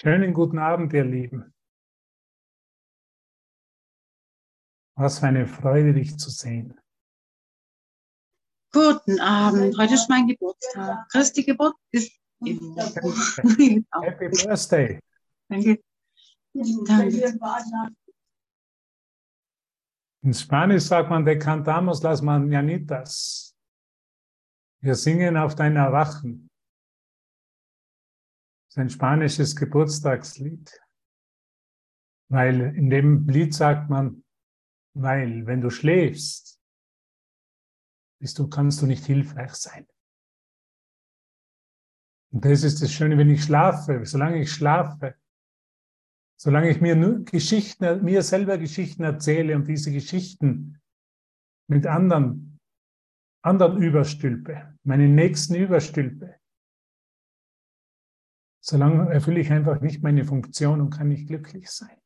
[0.00, 1.52] Schönen guten Abend, ihr Lieben.
[4.94, 6.80] Was für eine Freude, dich zu sehen.
[8.72, 11.08] Guten Abend, heute ist mein Geburtstag.
[11.10, 12.12] Christi Geburt ist
[12.44, 12.76] im
[14.02, 15.00] Happy Birthday.
[15.48, 15.82] Danke.
[16.52, 17.36] Danke.
[20.22, 23.52] In Spanisch sagt man, de cantamos las mañanitas.
[24.80, 26.47] Wir singen auf dein Erwachen.
[28.76, 30.80] Ein spanisches Geburtstagslied.
[32.30, 34.24] Weil in dem Lied sagt man,
[34.94, 36.60] weil wenn du schläfst,
[38.20, 39.86] bist du, kannst du nicht hilfreich sein.
[42.30, 45.14] Und das ist das Schöne, wenn ich schlafe, solange ich schlafe,
[46.38, 50.80] solange ich mir nur Geschichten, mir selber Geschichten erzähle und diese Geschichten
[51.68, 52.60] mit anderen,
[53.42, 56.37] anderen überstülpe, meinen Nächsten überstülpe,
[58.68, 61.96] Solange erfülle ich einfach nicht meine Funktion und kann nicht glücklich sein.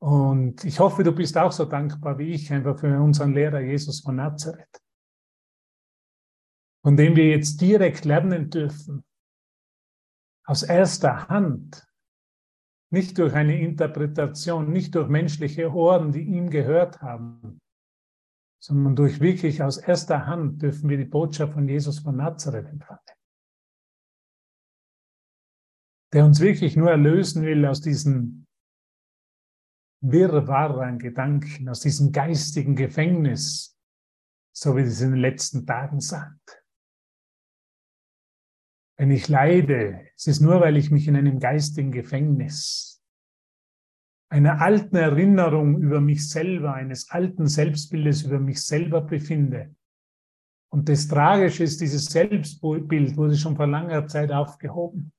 [0.00, 4.02] Und ich hoffe, du bist auch so dankbar wie ich einfach für unseren Lehrer Jesus
[4.02, 4.80] von Nazareth,
[6.84, 9.04] von dem wir jetzt direkt lernen dürfen,
[10.44, 11.84] aus erster Hand,
[12.92, 17.60] nicht durch eine Interpretation, nicht durch menschliche Ohren, die ihm gehört haben,
[18.62, 23.15] sondern durch wirklich aus erster Hand dürfen wir die Botschaft von Jesus von Nazareth empfangen
[26.16, 28.46] der uns wirklich nur erlösen will aus diesen
[30.00, 33.78] Wirrwarr an Gedanken, aus diesem geistigen Gefängnis,
[34.50, 36.64] so wie es in den letzten Tagen sagt.
[38.98, 43.04] Wenn ich leide, es ist nur, weil ich mich in einem geistigen Gefängnis,
[44.30, 49.76] einer alten Erinnerung über mich selber, eines alten Selbstbildes über mich selber befinde.
[50.72, 55.12] Und das Tragische ist, dieses Selbstbild wurde schon vor langer Zeit aufgehoben.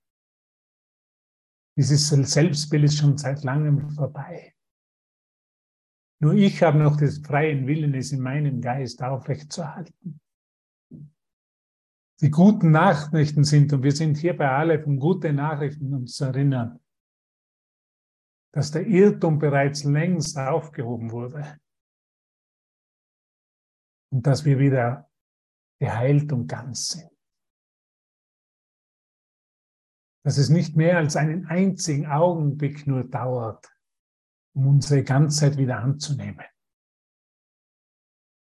[1.78, 4.56] Dieses Selbstbild ist schon seit langem vorbei.
[6.20, 10.20] Nur ich habe noch den freien Willen, es in meinem Geist aufrechtzuerhalten.
[12.20, 16.26] Die guten Nachrichten sind, und wir sind hier bei alle um gute Nachrichten uns zu
[16.26, 16.80] erinnern,
[18.52, 21.60] dass der Irrtum bereits längst aufgehoben wurde
[24.12, 25.12] und dass wir wieder
[25.80, 27.17] geheilt und ganz sind.
[30.24, 33.72] Dass es nicht mehr als einen einzigen Augenblick nur dauert,
[34.54, 36.46] um unsere Ganzheit wieder anzunehmen.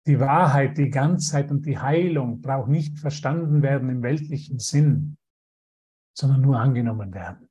[0.06, 5.16] Die Wahrheit, die Ganzheit und die Heilung braucht nicht verstanden werden im weltlichen Sinn,
[6.16, 7.48] sondern nur angenommen werden.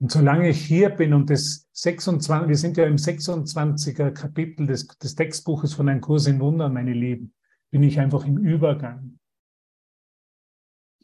[0.00, 4.88] Und solange ich hier bin und das 26, wir sind ja im 26er Kapitel des,
[4.88, 7.34] des Textbuches von Ein Kurs in Wundern, meine Lieben,
[7.70, 9.19] bin ich einfach im Übergang.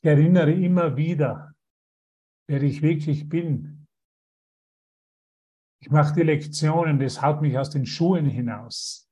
[0.07, 1.53] Erinnere immer wieder,
[2.49, 3.87] wer ich wirklich bin.
[5.83, 9.11] Ich mache die Lektionen, das haut mich aus den Schuhen hinaus.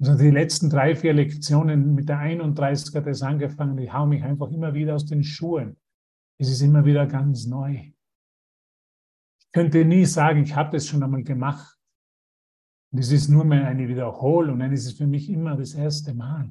[0.00, 4.22] Also die letzten drei, vier Lektionen mit der 31er hat es angefangen, ich hau mich
[4.24, 5.76] einfach immer wieder aus den Schuhen.
[6.40, 7.92] Es ist immer wieder ganz neu.
[9.40, 11.78] Ich könnte nie sagen, ich habe das schon einmal gemacht.
[12.92, 16.50] Es ist nur mehr eine Wiederholung, nein, es ist für mich immer das erste Mal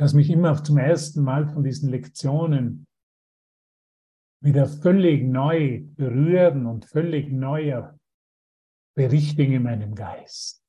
[0.00, 2.86] dass mich immer zum ersten Mal von diesen Lektionen
[4.42, 7.98] wieder völlig neu berühren und völlig neuer
[8.96, 10.64] berichtigen in meinem Geist.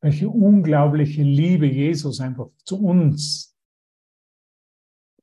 [0.00, 3.58] Welche unglaubliche Liebe Jesus einfach zu uns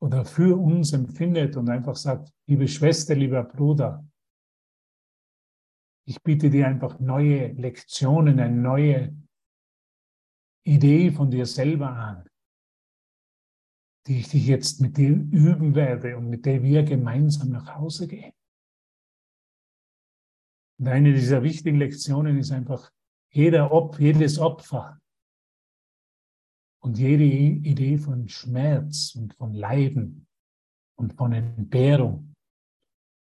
[0.02, 4.06] oder für uns empfindet und einfach sagt, liebe Schwester, lieber Bruder,
[6.06, 9.16] ich biete dir einfach neue Lektionen, eine neue
[10.66, 12.28] Idee von dir selber an,
[14.08, 18.08] die ich dich jetzt mit dir üben werde und mit der wir gemeinsam nach Hause
[18.08, 18.34] gehen.
[20.80, 22.91] Und eine dieser wichtigen Lektionen ist einfach,
[23.32, 25.00] jeder Op jedes Opfer
[26.82, 30.28] und jede Idee von Schmerz und von Leiden
[30.97, 32.34] und von Entbehrung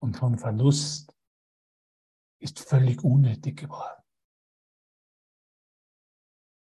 [0.02, 1.16] und von Verlust
[2.40, 4.01] ist völlig unnötig geworden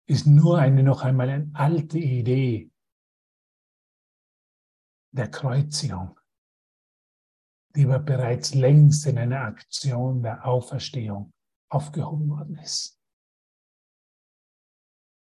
[0.10, 2.72] ist nur eine noch einmal eine alte Idee
[5.12, 6.20] der Kreuzigung,
[7.76, 11.32] die aber bereits längst in einer Aktion der Auferstehung
[11.70, 13.00] aufgehoben worden ist.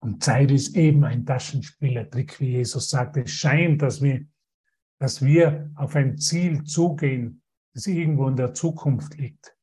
[0.01, 3.17] Und Zeit ist eben ein Taschenspielertrick, wie Jesus sagt.
[3.17, 4.25] Es scheint, dass wir,
[5.01, 7.43] dass wir auf ein Ziel zugehen,
[7.75, 9.57] das irgendwo in der Zukunft liegt.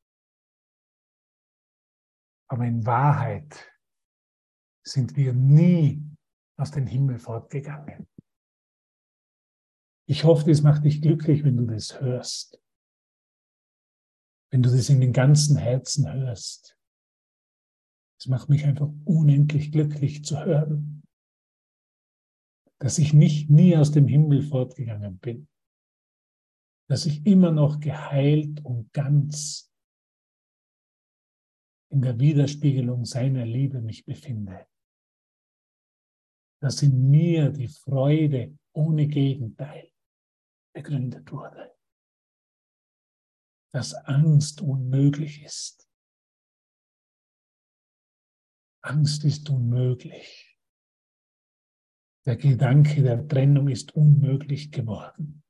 [2.49, 3.72] Aber in Wahrheit
[4.83, 6.03] sind wir nie
[6.57, 8.07] aus dem Himmel fortgegangen.
[10.07, 12.61] Ich hoffe, es macht dich glücklich, wenn du das hörst.
[14.51, 16.77] Wenn du das in den ganzen Herzen hörst.
[18.19, 21.03] Es macht mich einfach unendlich glücklich zu hören,
[22.79, 25.47] dass ich nicht nie aus dem Himmel fortgegangen bin,
[26.89, 29.73] dass ich immer noch geheilt und ganz
[31.89, 34.67] in der Widerspiegelung seiner Liebe mich befinde,
[36.63, 39.91] dass in mir die Freude ohne Gegenteil
[40.73, 41.75] begründet wurde,
[43.73, 45.89] dass Angst unmöglich ist,
[48.81, 50.57] Angst ist unmöglich.
[52.25, 55.43] Der Gedanke der Trennung ist unmöglich geworden.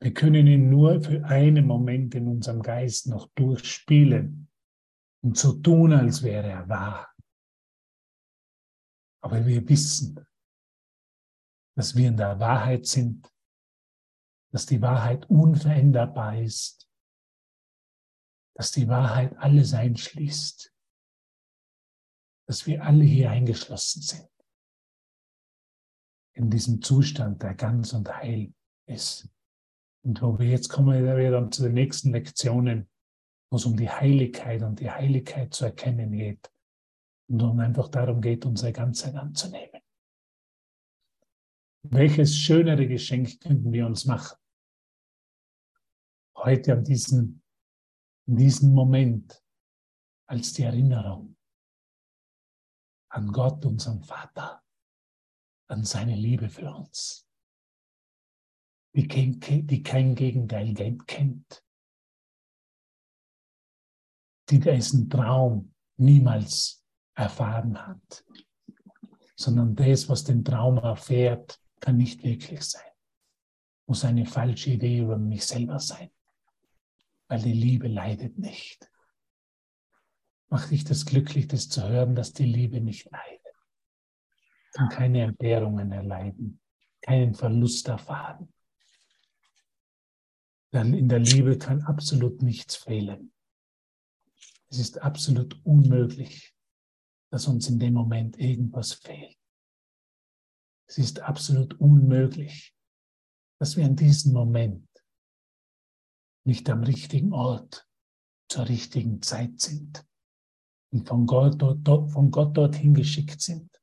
[0.00, 4.48] Wir können ihn nur für einen Moment in unserem Geist noch durchspielen
[5.22, 7.11] und so tun, als wäre er wahr.
[9.22, 10.26] Aber wir wissen,
[11.76, 13.32] dass wir in der Wahrheit sind,
[14.50, 16.88] dass die Wahrheit unveränderbar ist,
[18.54, 20.72] dass die Wahrheit alles einschließt
[22.52, 24.28] dass wir alle hier eingeschlossen sind.
[26.34, 28.52] In diesem Zustand, der ganz und heil
[28.86, 29.26] ist.
[30.04, 32.90] Und wo wir jetzt kommen wir dann zu den nächsten Lektionen,
[33.50, 36.51] wo es um die Heiligkeit und die Heiligkeit zu erkennen geht.
[37.32, 39.80] Und um einfach darum geht, unsere Ganzheit anzunehmen.
[41.84, 44.36] Welches schönere Geschenk könnten wir uns machen?
[46.36, 47.42] Heute an diesem,
[48.26, 49.42] in diesem Moment
[50.26, 51.38] als die Erinnerung
[53.08, 54.62] an Gott, unseren Vater,
[55.68, 57.26] an seine Liebe für uns,
[58.94, 60.74] die kein, die kein Gegenteil
[61.06, 61.64] kennt,
[64.50, 66.81] die diesen Traum niemals
[67.14, 68.24] erfahren hat,
[69.36, 72.90] sondern das, was den Traum erfährt, kann nicht wirklich sein,
[73.86, 76.10] muss eine falsche Idee über mich selber sein,
[77.28, 78.92] weil die Liebe leidet nicht
[80.52, 83.40] macht dich das glücklich, das zu hören, dass die Liebe nicht leidet.
[84.74, 86.60] Kann keine Entbehrungen erleiden,
[87.00, 88.52] keinen Verlust erfahren.
[90.74, 93.32] Denn in der Liebe kann absolut nichts fehlen.
[94.68, 96.51] Es ist absolut unmöglich,
[97.32, 99.38] dass uns in dem Moment irgendwas fehlt.
[100.86, 102.76] Es ist absolut unmöglich,
[103.58, 104.86] dass wir in diesem Moment
[106.46, 107.88] nicht am richtigen Ort
[108.50, 110.06] zur richtigen Zeit sind
[110.92, 113.80] und von Gott, dort, von Gott dorthin geschickt sind,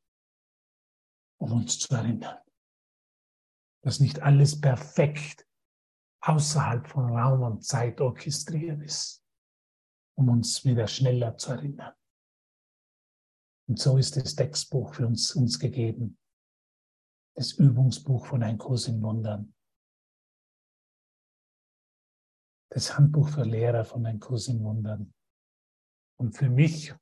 [1.39, 2.37] um uns zu erinnern,
[3.81, 5.47] dass nicht alles perfekt
[6.21, 9.25] außerhalb von Raum und Zeit orchestriert ist,
[10.15, 11.95] um uns wieder schneller zu erinnern.
[13.69, 16.17] Und so ist das Textbuch für uns, uns gegeben,
[17.35, 19.53] das Übungsbuch von Ein Kurs in Wundern,
[22.71, 25.13] das Handbuch für Lehrer von Ein Kurs in Wundern.
[26.17, 26.95] Und für mich,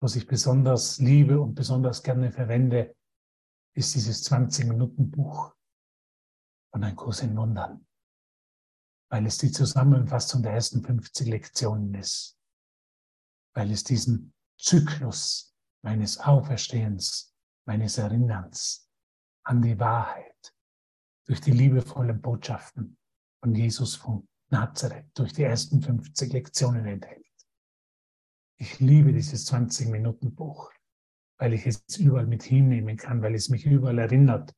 [0.00, 2.94] was ich besonders liebe und besonders gerne verwende,
[3.74, 5.52] ist dieses 20-Minuten-Buch
[6.70, 7.84] von Ein Kurs in Wundern,
[9.10, 12.38] weil es die Zusammenfassung der ersten 50 Lektionen ist,
[13.52, 15.55] weil es diesen Zyklus
[15.86, 17.32] meines Auferstehens,
[17.64, 18.90] meines Erinnerns
[19.44, 20.52] an die Wahrheit
[21.28, 22.98] durch die liebevollen Botschaften
[23.40, 27.24] von Jesus von Nazareth, durch die ersten 50 Lektionen enthält.
[28.58, 30.72] Ich liebe dieses 20-Minuten-Buch,
[31.38, 34.52] weil ich es überall mit hinnehmen kann, weil es mich überall erinnert.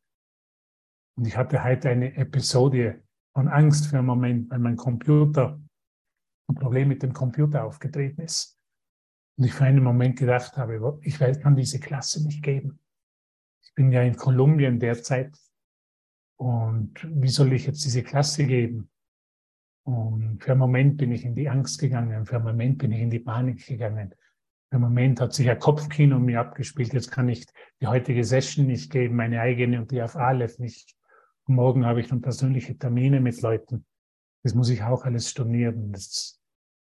[1.18, 3.04] Und ich hatte heute eine Episode
[3.34, 5.60] von Angst für einen Moment, weil mein Computer,
[6.48, 8.57] ein Problem mit dem Computer aufgetreten ist.
[9.38, 12.80] Und ich für einen Moment gedacht habe, ich kann diese Klasse nicht geben.
[13.62, 15.38] Ich bin ja in Kolumbien derzeit.
[16.36, 18.90] Und wie soll ich jetzt diese Klasse geben?
[19.84, 23.00] Und für einen Moment bin ich in die Angst gegangen, für einen Moment bin ich
[23.00, 24.14] in die Panik gegangen.
[24.68, 26.92] Für einen Moment hat sich ein Kopfkino mir abgespielt.
[26.92, 27.46] Jetzt kann ich
[27.80, 30.94] die heutige Session nicht geben, meine eigene und die auf Aleph nicht.
[31.44, 33.86] Und morgen habe ich dann persönliche Termine mit Leuten.
[34.42, 35.92] Das muss ich auch alles stornieren.
[35.92, 36.37] Das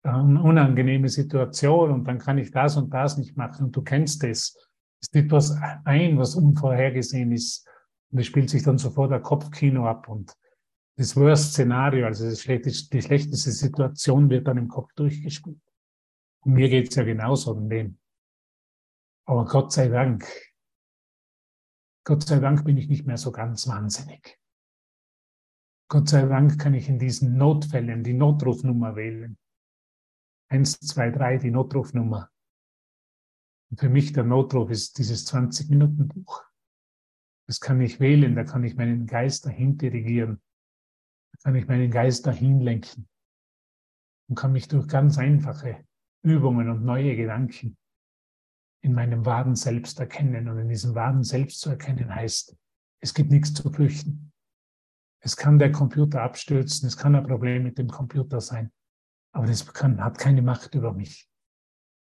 [0.07, 3.65] eine unangenehme Situation und dann kann ich das und das nicht machen.
[3.65, 4.57] Und du kennst es.
[5.01, 7.67] Es tritt was ein, was unvorhergesehen ist.
[8.11, 10.35] Und es spielt sich dann sofort ein Kopfkino ab und
[10.97, 12.35] das Worst-Szenario, also die
[13.01, 15.61] schlechteste Situation wird dann im Kopf durchgespielt.
[16.41, 17.99] Und mir geht's ja genauso an dem.
[19.25, 20.25] Aber Gott sei Dank,
[22.03, 24.39] Gott sei Dank bin ich nicht mehr so ganz wahnsinnig.
[25.89, 29.37] Gott sei Dank kann ich in diesen Notfällen die Notrufnummer wählen.
[30.49, 32.29] Eins, zwei, drei, die Notrufnummer.
[33.69, 36.43] Und für mich der Notruf ist dieses 20-Minuten-Buch.
[37.47, 40.41] Das kann ich wählen, da kann ich meinen Geist dahin dirigieren.
[41.33, 43.07] Da kann ich meinen Geist dahin lenken.
[44.29, 45.85] Und kann mich durch ganz einfache
[46.23, 47.77] Übungen und neue Gedanken
[48.81, 50.47] in meinem wahren Selbst erkennen.
[50.49, 52.57] Und in diesem wahren Selbst zu erkennen heißt,
[53.01, 54.31] es gibt nichts zu fürchten.
[55.19, 58.71] Es kann der Computer abstürzen, es kann ein Problem mit dem Computer sein,
[59.37, 61.29] aber das kann, hat keine Macht über mich.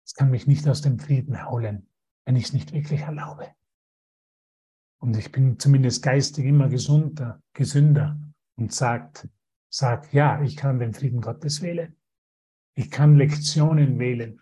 [0.05, 1.89] Es kann mich nicht aus dem Frieden holen,
[2.25, 3.55] wenn ich es nicht wirklich erlaube.
[5.01, 8.21] Und ich bin zumindest geistig immer gesunder, gesünder
[8.57, 9.29] und sagt,
[9.69, 11.97] sag, ja, ich kann den Frieden Gottes wählen.
[12.75, 14.41] Ich kann Lektionen wählen,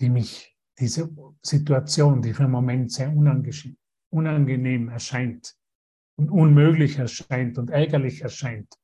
[0.00, 1.08] die mich, diese
[1.42, 3.14] Situation, die für einen Moment sehr
[4.10, 5.56] unangenehm erscheint
[6.16, 8.76] und unmöglich erscheint und ärgerlich erscheint,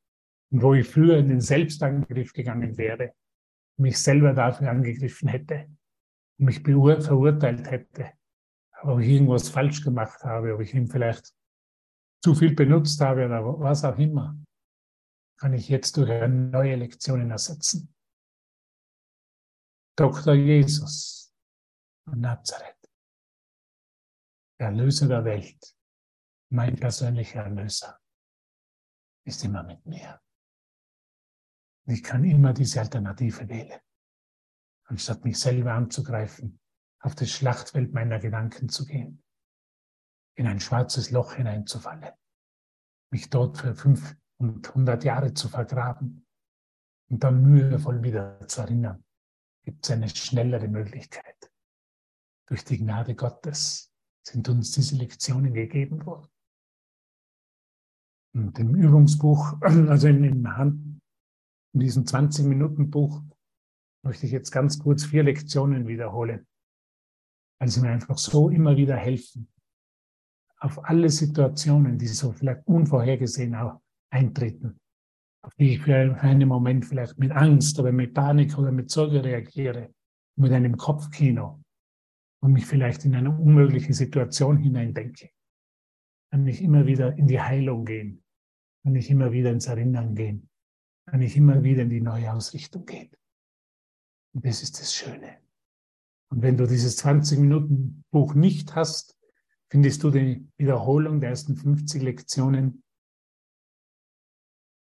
[0.53, 3.15] wo ich früher in den Selbstangriff gegangen wäre,
[3.79, 5.75] mich selber dafür angegriffen hätte,
[6.39, 8.13] mich verurteilt hätte,
[8.83, 11.35] ob ich irgendwas falsch gemacht habe, ob ich ihn vielleicht
[12.23, 14.37] zu viel benutzt habe oder was auch immer,
[15.39, 17.93] kann ich jetzt durch neue Lektionen ersetzen.
[19.97, 20.35] Dr.
[20.35, 21.35] Jesus
[22.05, 22.91] von Nazareth,
[24.59, 25.77] Erlöser der Welt,
[26.51, 27.99] mein persönlicher Erlöser,
[29.25, 30.21] ist immer mit mir.
[31.87, 33.81] Ich kann immer diese Alternative wählen,
[34.85, 36.61] anstatt mich selber anzugreifen,
[37.01, 39.23] auf das Schlachtfeld meiner Gedanken zu gehen,
[40.37, 42.13] in ein schwarzes Loch hineinzufallen,
[43.11, 46.27] mich dort für fünf und hundert Jahre zu vergraben
[47.09, 49.05] und dann mühevoll wieder zu erinnern,
[49.65, 51.53] gibt es eine schnellere Möglichkeit.
[52.49, 53.93] Durch die Gnade Gottes
[54.27, 56.29] sind uns diese Lektionen gegeben worden.
[58.35, 60.92] Und im Übungsbuch, also in, in, Hand,
[61.75, 63.23] in diesem 20-Minuten-Buch,
[64.05, 66.47] möchte ich jetzt ganz kurz vier Lektionen wiederholen,
[67.61, 69.49] weil sie mir einfach so immer wieder helfen,
[70.59, 74.79] auf alle Situationen, die so vielleicht unvorhergesehen auch eintreten,
[75.45, 79.25] auf die ich für einen Moment vielleicht mit Angst oder mit Panik oder mit Sorge
[79.25, 79.93] reagiere,
[80.37, 81.63] mit einem Kopfkino
[82.43, 85.31] und mich vielleicht in eine unmögliche Situation hineindenke,
[86.31, 88.23] kann ich immer wieder in die Heilung gehen,
[88.85, 90.49] kann ich immer wieder ins Erinnern gehen,
[91.07, 93.11] kann ich immer wieder in die neue Ausrichtung gehen.
[94.35, 95.39] Und das ist das Schöne.
[96.31, 99.19] Und wenn du dieses 20-Minuten-Buch nicht hast,
[99.71, 102.83] findest du die Wiederholung der ersten 50 Lektionen.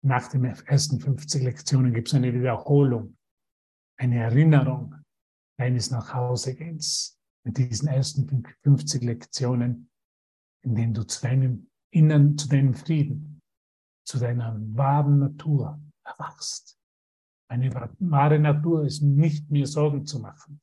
[0.04, 3.16] Nach den ersten 50 Lektionen gibt es eine Wiederholung,
[3.96, 4.94] eine Erinnerung
[5.58, 8.28] deines Nachhausegehens mit diesen ersten
[8.62, 9.90] 50 Lektionen,
[10.62, 13.40] in denen du zu deinem Innern, zu deinem Frieden,
[14.06, 16.78] zu deiner wahren Natur erwachst.
[17.48, 20.60] Eine wahre Natur ist nicht mir Sorgen zu machen,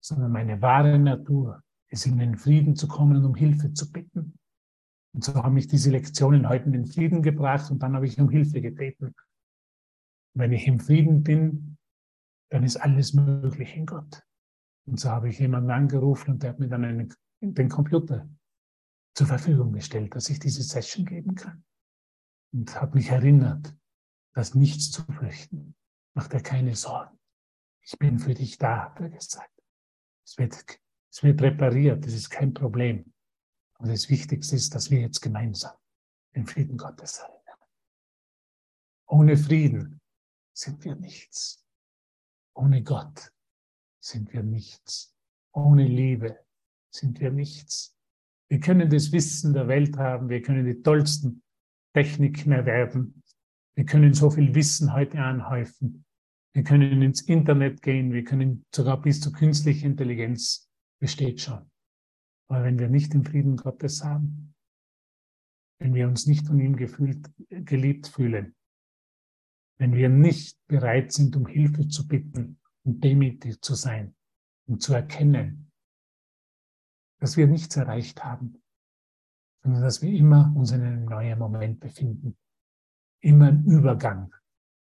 [0.00, 4.38] sondern meine wahre Natur ist in den Frieden zu kommen und um Hilfe zu bitten.
[5.14, 8.18] Und so haben mich diese Lektionen heute in den Frieden gebracht und dann habe ich
[8.18, 9.14] um Hilfe gebeten.
[10.34, 11.76] Wenn ich im Frieden bin,
[12.50, 14.22] dann ist alles möglich in Gott.
[14.86, 18.28] Und so habe ich jemanden angerufen und der hat mir dann einen, den Computer
[19.14, 21.64] zur Verfügung gestellt, dass ich diese Session geben kann.
[22.52, 23.74] Und hat mich erinnert,
[24.34, 25.74] dass nichts zu fürchten.
[26.14, 27.18] Mach dir keine Sorgen.
[27.82, 29.52] Ich bin für dich da, hat er gesagt.
[30.24, 33.12] Es wird, es wird repariert, das ist kein Problem.
[33.74, 35.76] Aber das Wichtigste ist, dass wir jetzt gemeinsam
[36.34, 37.42] den Frieden Gottes erinnern.
[39.06, 40.00] Ohne Frieden
[40.54, 41.66] sind wir nichts.
[42.54, 43.32] Ohne Gott
[44.00, 45.14] sind wir nichts.
[45.52, 46.38] Ohne Liebe
[46.90, 47.96] sind wir nichts.
[48.48, 51.42] Wir können das Wissen der Welt haben, wir können die tollsten
[51.94, 53.22] Techniken erwerben,
[53.74, 56.04] wir können so viel Wissen heute anhäufen.
[56.54, 61.70] Wir können ins Internet gehen, wir können sogar bis zur künstlichen Intelligenz besteht schon.
[62.48, 64.54] Aber wenn wir nicht den Frieden Gottes haben,
[65.78, 68.54] wenn wir uns nicht von ihm gefühlt, geliebt fühlen,
[69.78, 74.14] wenn wir nicht bereit sind, um Hilfe zu bitten und demütig zu sein
[74.68, 75.72] und zu erkennen,
[77.20, 78.62] dass wir nichts erreicht haben,
[79.62, 82.36] sondern dass wir immer uns in einem neuen Moment befinden,
[83.22, 84.34] immer im Übergang,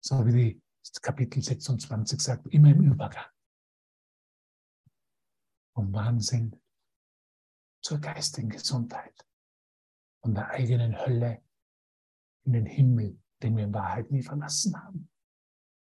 [0.00, 3.26] so wie die Kapitel 26 sagt, immer im Übergang.
[5.74, 6.60] Vom Wahnsinn
[7.82, 9.26] zur geistigen Gesundheit,
[10.22, 11.42] von der eigenen Hölle
[12.46, 15.10] in den Himmel, den wir in Wahrheit nie verlassen haben,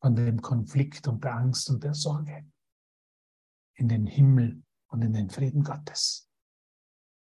[0.00, 2.50] von dem Konflikt und der Angst und der Sorge
[3.74, 6.28] in den Himmel und in den Frieden Gottes.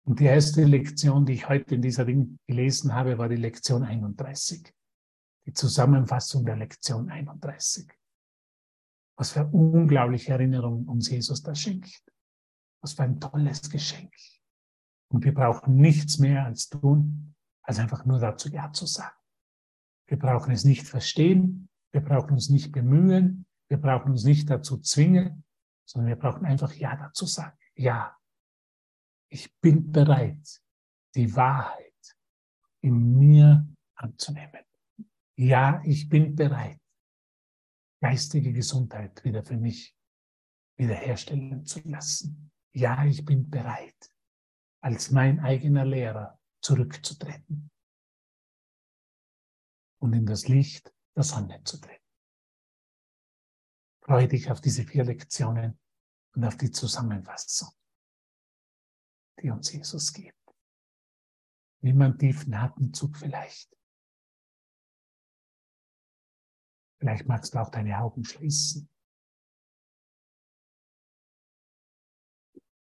[0.05, 3.85] Und die erste Lektion, die ich heute in dieser Ding gelesen habe, war die Lektion
[3.85, 4.75] 31
[5.47, 7.91] die Zusammenfassung der Lektion 31.
[9.17, 12.03] Was für unglaubliche Erinnerungen uns Jesus da schenkt.
[12.83, 14.15] Was für ein tolles Geschenk.
[15.09, 19.17] Und wir brauchen nichts mehr als tun, als einfach nur dazu Ja zu sagen.
[20.07, 24.79] Wir brauchen es nicht verstehen, wir brauchen uns nicht bemühen, wir brauchen uns nicht dazu
[24.79, 25.45] zwingen,
[25.85, 27.57] sondern wir brauchen einfach Ja dazu sagen.
[27.75, 28.17] Ja,
[29.29, 30.63] ich bin bereit,
[31.15, 32.17] die Wahrheit
[32.81, 34.65] in mir anzunehmen.
[35.41, 36.79] Ja, ich bin bereit,
[38.03, 39.97] geistige Gesundheit wieder für mich
[40.77, 42.53] wiederherstellen zu lassen.
[42.75, 44.15] Ja, ich bin bereit,
[44.83, 47.71] als mein eigener Lehrer zurückzutreten
[50.03, 52.05] und in das Licht der Sonne zu treten.
[54.05, 55.81] Freue dich auf diese vier Lektionen
[56.35, 57.71] und auf die Zusammenfassung,
[59.41, 60.37] die uns Jesus gibt.
[61.81, 63.80] Nimm einen tiefen Atemzug vielleicht.
[67.01, 68.89] Vielleicht magst du auch deine Augen schließen.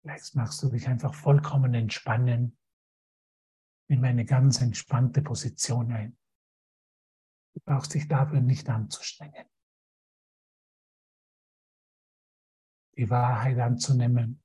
[0.00, 2.58] Vielleicht magst du dich einfach vollkommen entspannen.
[3.90, 6.18] Nimm eine ganz entspannte Position ein.
[7.54, 9.46] Du brauchst dich dafür nicht anzustrengen.
[12.96, 14.42] Die Wahrheit anzunehmen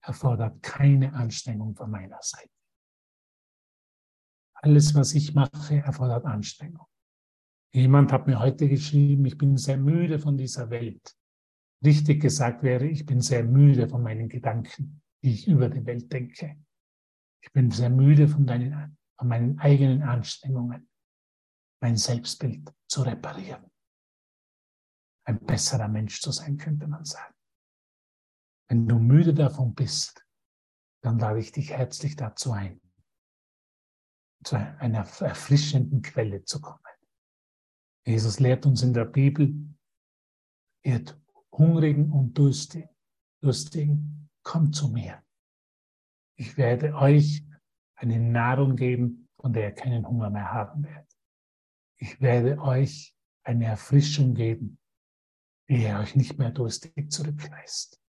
[0.00, 2.50] erfordert keine Anstrengung von meiner Seite.
[4.54, 6.88] Alles, was ich mache, erfordert Anstrengung.
[7.72, 11.14] Jemand hat mir heute geschrieben, ich bin sehr müde von dieser Welt.
[11.84, 16.12] Richtig gesagt wäre, ich bin sehr müde von meinen Gedanken, die ich über die Welt
[16.12, 16.56] denke.
[17.42, 20.88] Ich bin sehr müde von, deinen, von meinen eigenen Anstrengungen,
[21.80, 23.70] mein Selbstbild zu reparieren.
[25.24, 27.34] Ein besserer Mensch zu sein, könnte man sagen.
[28.68, 30.24] Wenn du müde davon bist,
[31.02, 32.80] dann lade ich dich herzlich dazu ein,
[34.42, 36.80] zu einer erfrischenden Quelle zu kommen.
[38.06, 39.54] Jesus lehrt uns in der Bibel,
[40.82, 41.04] ihr
[41.52, 42.88] Hungrigen und Durstigen,
[43.42, 45.22] Durstigen, kommt zu mir.
[46.36, 47.44] Ich werde euch
[47.96, 51.12] eine Nahrung geben, von der ihr keinen Hunger mehr haben werdet.
[52.00, 54.80] Ich werde euch eine Erfrischung geben,
[55.68, 58.00] die ihr euch nicht mehr durstig zurückweist.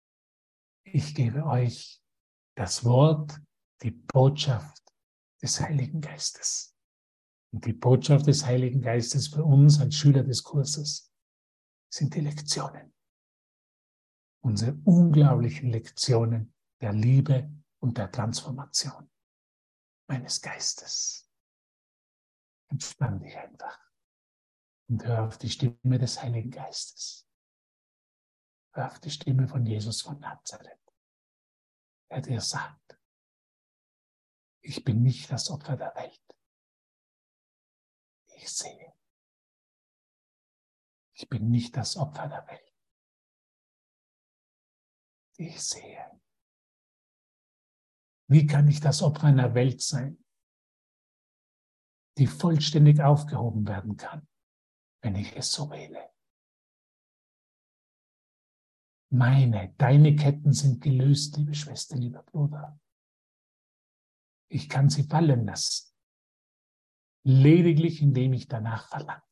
[0.83, 2.01] Ich gebe euch
[2.55, 3.39] das Wort,
[3.81, 4.83] die Botschaft
[5.41, 6.75] des Heiligen Geistes.
[7.51, 11.11] Und die Botschaft des Heiligen Geistes für uns als Schüler des Kurses
[11.91, 12.93] sind die Lektionen.
[14.41, 19.09] Unsere unglaublichen Lektionen der Liebe und der Transformation
[20.07, 21.29] meines Geistes.
[22.69, 23.79] Entspann dich einfach
[24.87, 27.27] und hör auf die Stimme des Heiligen Geistes.
[28.73, 30.93] Hör auf die Stimme von Jesus von Nazareth,
[32.11, 32.99] der dir sagt,
[34.61, 36.28] ich bin nicht das Opfer der Welt.
[38.41, 38.93] Ich sehe.
[41.13, 42.73] Ich bin nicht das Opfer der Welt.
[45.37, 46.21] Ich sehe.
[48.27, 50.23] Wie kann ich das Opfer einer Welt sein,
[52.17, 54.27] die vollständig aufgehoben werden kann,
[55.01, 56.13] wenn ich es so wähle?
[59.11, 62.79] Meine, deine Ketten sind gelöst, liebe Schwester, lieber Bruder.
[64.49, 65.88] Ich kann sie fallen lassen.
[67.23, 69.23] Lediglich indem ich danach verlange.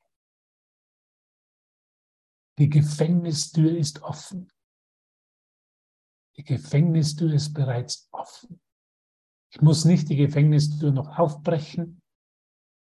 [2.60, 4.52] Die Gefängnistür ist offen.
[6.38, 8.62] Die Gefängnistür ist bereits offen.
[9.52, 12.02] Ich muss nicht die Gefängnistür noch aufbrechen,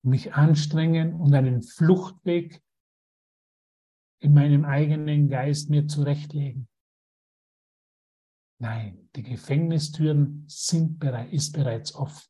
[0.03, 2.62] mich anstrengen und einen Fluchtweg
[4.21, 6.67] in meinem eigenen Geist mir zurechtlegen.
[8.62, 12.29] Nein, die Gefängnistüren sind bereit, ist bereits offen.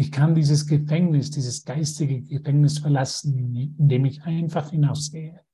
[0.00, 5.44] Ich kann dieses Gefängnis, dieses geistige Gefängnis verlassen, indem ich einfach hinausgehe.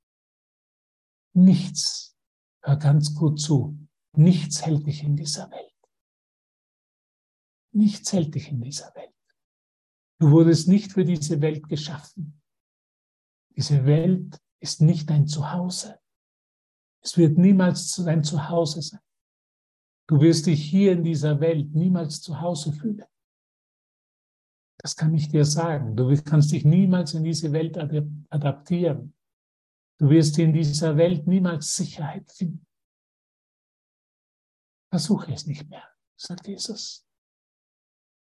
[1.35, 2.17] Nichts,
[2.63, 3.77] hör ganz gut zu,
[4.13, 5.75] nichts hält dich in dieser Welt.
[7.73, 9.17] Nichts hält dich in dieser Welt.
[10.21, 12.41] Du wurdest nicht für diese Welt geschaffen.
[13.57, 15.99] Diese Welt ist nicht dein Zuhause.
[17.03, 19.01] Es wird niemals dein Zuhause sein.
[20.07, 23.03] Du wirst dich hier in dieser Welt niemals zu Hause fühlen.
[24.87, 25.97] Das kann ich dir sagen.
[25.97, 29.17] Du kannst dich niemals in diese Welt adaptieren.
[29.99, 32.65] Du wirst in dieser Welt niemals Sicherheit finden.
[34.89, 37.05] Versuche es nicht mehr, sagt Jesus.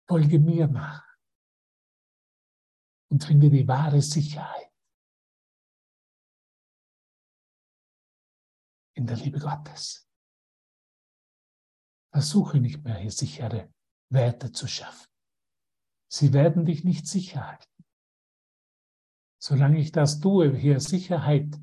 [0.07, 1.05] Folge mir nach
[3.12, 4.73] und finde die wahre Sicherheit
[8.95, 10.09] in der Liebe Gottes.
[12.12, 13.71] Versuche nicht mehr hier sichere
[14.12, 15.08] Werte zu schaffen.
[16.11, 17.85] Sie werden dich nicht sicher halten.
[19.41, 21.59] Solange ich das tue, hier Sicherheit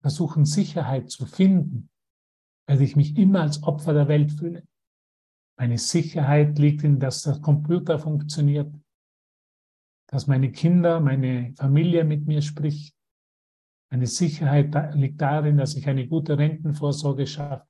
[0.00, 1.88] versuchen Sicherheit zu finden,
[2.66, 4.68] werde ich mich immer als Opfer der Welt fühlen.
[5.58, 8.70] Meine Sicherheit liegt in, dass der Computer funktioniert,
[10.08, 12.94] dass meine Kinder, meine Familie mit mir spricht.
[13.90, 17.66] Meine Sicherheit liegt darin, dass ich eine gute Rentenvorsorge schaffe.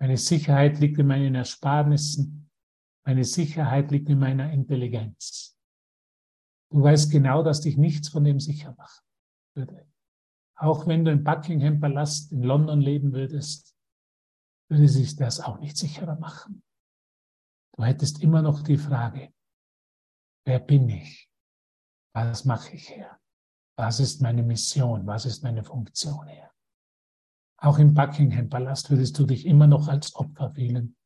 [0.00, 2.49] Meine Sicherheit liegt in meinen Ersparnissen.
[3.04, 5.58] Meine Sicherheit liegt in meiner Intelligenz.
[6.70, 9.04] Du weißt genau, dass dich nichts von dem sicher machen
[9.54, 9.86] würde.
[10.56, 13.74] Auch wenn du im Buckingham Palast in London leben würdest,
[14.68, 16.62] würde sich das auch nicht sicherer machen.
[17.76, 19.32] Du hättest immer noch die Frage,
[20.44, 21.28] wer bin ich?
[22.14, 23.18] Was mache ich her?
[23.76, 25.06] Was ist meine Mission?
[25.06, 26.52] Was ist meine Funktion her?
[27.56, 30.96] Auch im Buckingham Palast würdest du dich immer noch als Opfer fühlen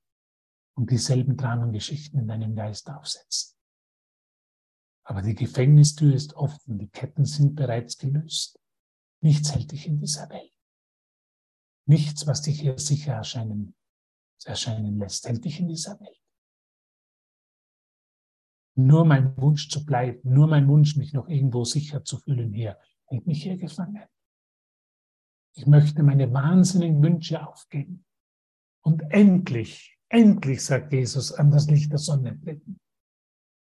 [0.74, 3.56] und dieselben Dramengeschichten in deinem Geist aufsetzen.
[5.04, 8.58] Aber die Gefängnistür ist offen, die Ketten sind bereits gelöst.
[9.20, 10.52] Nichts hält dich in dieser Welt.
[11.86, 13.74] Nichts, was dich hier sicher erscheinen,
[14.44, 16.20] erscheinen lässt, hält dich in dieser Welt.
[18.76, 22.78] Nur mein Wunsch zu bleiben, nur mein Wunsch, mich noch irgendwo sicher zu fühlen hier,
[23.06, 24.08] hält mich hier gefangen.
[25.56, 28.04] Ich möchte meine wahnsinnigen Wünsche aufgeben
[28.80, 32.80] und endlich, endlich, sagt Jesus, an das Licht der Sonne treten.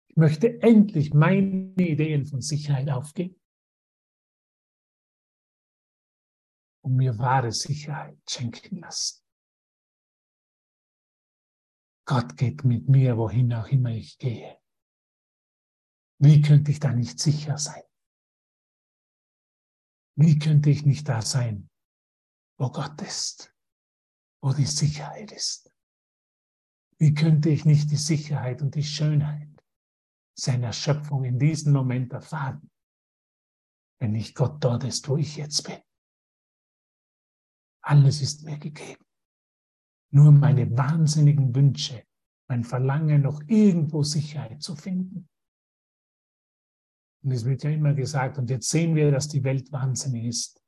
[0.09, 3.41] Ich möchte endlich meine Ideen von Sicherheit aufgeben
[6.83, 9.23] und mir wahre Sicherheit schenken lassen.
[12.07, 14.59] Gott geht mit mir, wohin auch immer ich gehe.
[16.19, 17.85] Wie könnte ich da nicht sicher sein?
[20.17, 21.71] Wie könnte ich nicht da sein,
[22.59, 23.55] wo Gott ist,
[24.43, 25.71] wo die Sicherheit ist?
[27.01, 29.49] Wie könnte ich nicht die Sicherheit und die Schönheit
[30.39, 32.71] seiner Schöpfung in diesem Moment erfahren,
[34.01, 35.79] wenn nicht Gott dort ist, wo ich jetzt bin?
[37.83, 39.03] Alles ist mir gegeben.
[40.13, 42.05] Nur meine wahnsinnigen Wünsche,
[42.49, 45.27] mein Verlangen, noch irgendwo Sicherheit zu finden.
[47.23, 50.63] Und es wird ja immer gesagt, und jetzt sehen wir, dass die Welt wahnsinnig ist.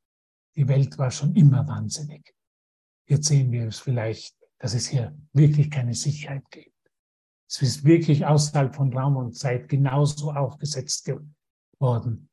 [0.57, 2.35] Die Welt war schon immer wahnsinnig.
[3.07, 6.71] Jetzt sehen wir es vielleicht, dass es hier wirklich keine Sicherheit gibt.
[7.51, 11.11] Es ist wirklich außerhalb von Raum und Zeit genauso aufgesetzt
[11.81, 12.31] worden,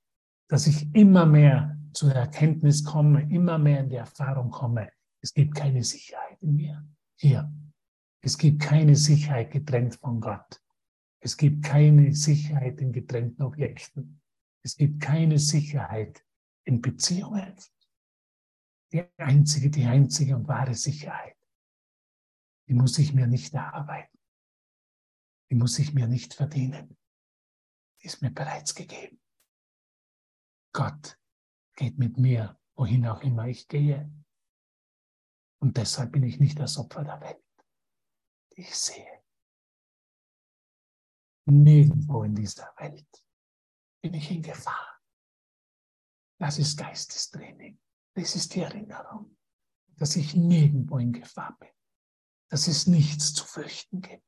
[0.48, 4.90] dass ich immer mehr zur Erkenntnis komme, immer mehr in die Erfahrung komme,
[5.22, 6.88] es gibt keine Sicherheit in mir.
[7.18, 7.52] Hier.
[8.22, 10.62] Es gibt keine Sicherheit getrennt von Gott.
[11.22, 14.22] Es gibt keine Sicherheit in getrennten Objekten.
[14.64, 16.24] Es gibt keine Sicherheit
[16.64, 17.56] in Beziehungen.
[18.92, 21.39] Die einzige, die einzige und wahre Sicherheit,
[22.70, 24.18] die muss ich mir nicht erarbeiten.
[25.50, 26.96] Die muss ich mir nicht verdienen.
[28.00, 29.20] Die ist mir bereits gegeben.
[30.72, 31.20] Gott
[31.76, 34.14] geht mit mir, wohin auch immer ich gehe.
[35.60, 37.44] Und deshalb bin ich nicht das Opfer der Welt,
[38.56, 39.24] die ich sehe.
[41.46, 43.26] Nirgendwo in dieser Welt
[44.02, 45.02] bin ich in Gefahr.
[46.38, 47.82] Das ist Geistestraining.
[48.14, 49.36] Das ist die Erinnerung,
[49.96, 51.70] dass ich nirgendwo in Gefahr bin,
[52.50, 54.26] dass es nichts zu fürchten gibt.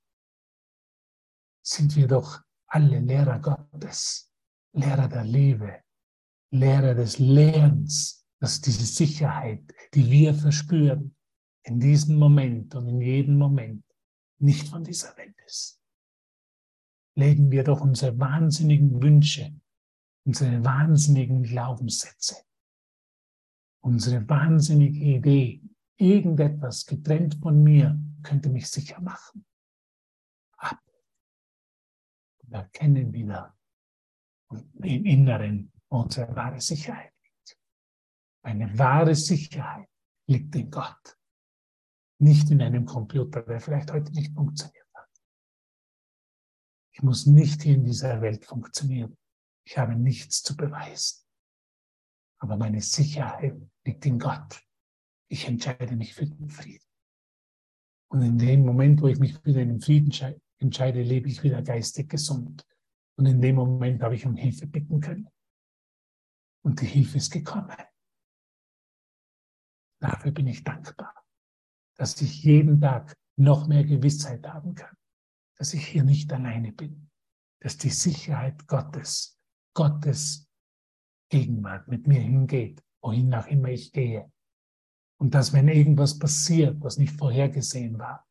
[1.64, 4.32] Sind wir doch alle Lehrer Gottes,
[4.74, 5.84] Lehrer der Liebe,
[6.52, 11.16] Lehre des Lernens, dass diese Sicherheit, die wir verspüren,
[11.64, 13.84] in diesem Moment und in jedem Moment
[14.40, 15.80] nicht von dieser Welt ist.
[17.16, 19.54] Legen wir doch unsere wahnsinnigen Wünsche,
[20.26, 22.36] unsere wahnsinnigen Glaubenssätze,
[23.84, 25.62] unsere wahnsinnige Idee,
[26.02, 29.46] irgendetwas getrennt von mir könnte mich sicher machen.
[30.58, 30.82] Ab.
[32.40, 33.56] Und erkennen wieder
[34.50, 37.58] im Inneren unsere wahre Sicherheit liegt.
[38.44, 39.88] Eine wahre Sicherheit
[40.28, 41.18] liegt in Gott,
[42.20, 45.10] nicht in einem Computer, der vielleicht heute nicht funktioniert hat.
[46.94, 49.18] Ich muss nicht hier in dieser Welt funktionieren.
[49.66, 51.26] Ich habe nichts zu beweisen.
[52.40, 54.62] Aber meine Sicherheit liegt in Gott.
[55.32, 56.86] Ich entscheide mich für den Frieden.
[58.10, 60.12] Und in dem Moment, wo ich mich für den Frieden
[60.58, 62.68] entscheide, lebe ich wieder geistig gesund.
[63.16, 65.30] Und in dem Moment habe ich um Hilfe bitten können.
[66.66, 67.78] Und die Hilfe ist gekommen.
[70.02, 71.24] Dafür bin ich dankbar,
[71.96, 74.98] dass ich jeden Tag noch mehr Gewissheit haben kann,
[75.56, 77.10] dass ich hier nicht alleine bin,
[77.62, 79.40] dass die Sicherheit Gottes,
[79.74, 80.50] Gottes
[81.30, 84.30] Gegenwart mit mir hingeht, wohin auch immer ich gehe.
[85.22, 88.28] Und dass wenn irgendwas passiert, was nicht vorhergesehen war,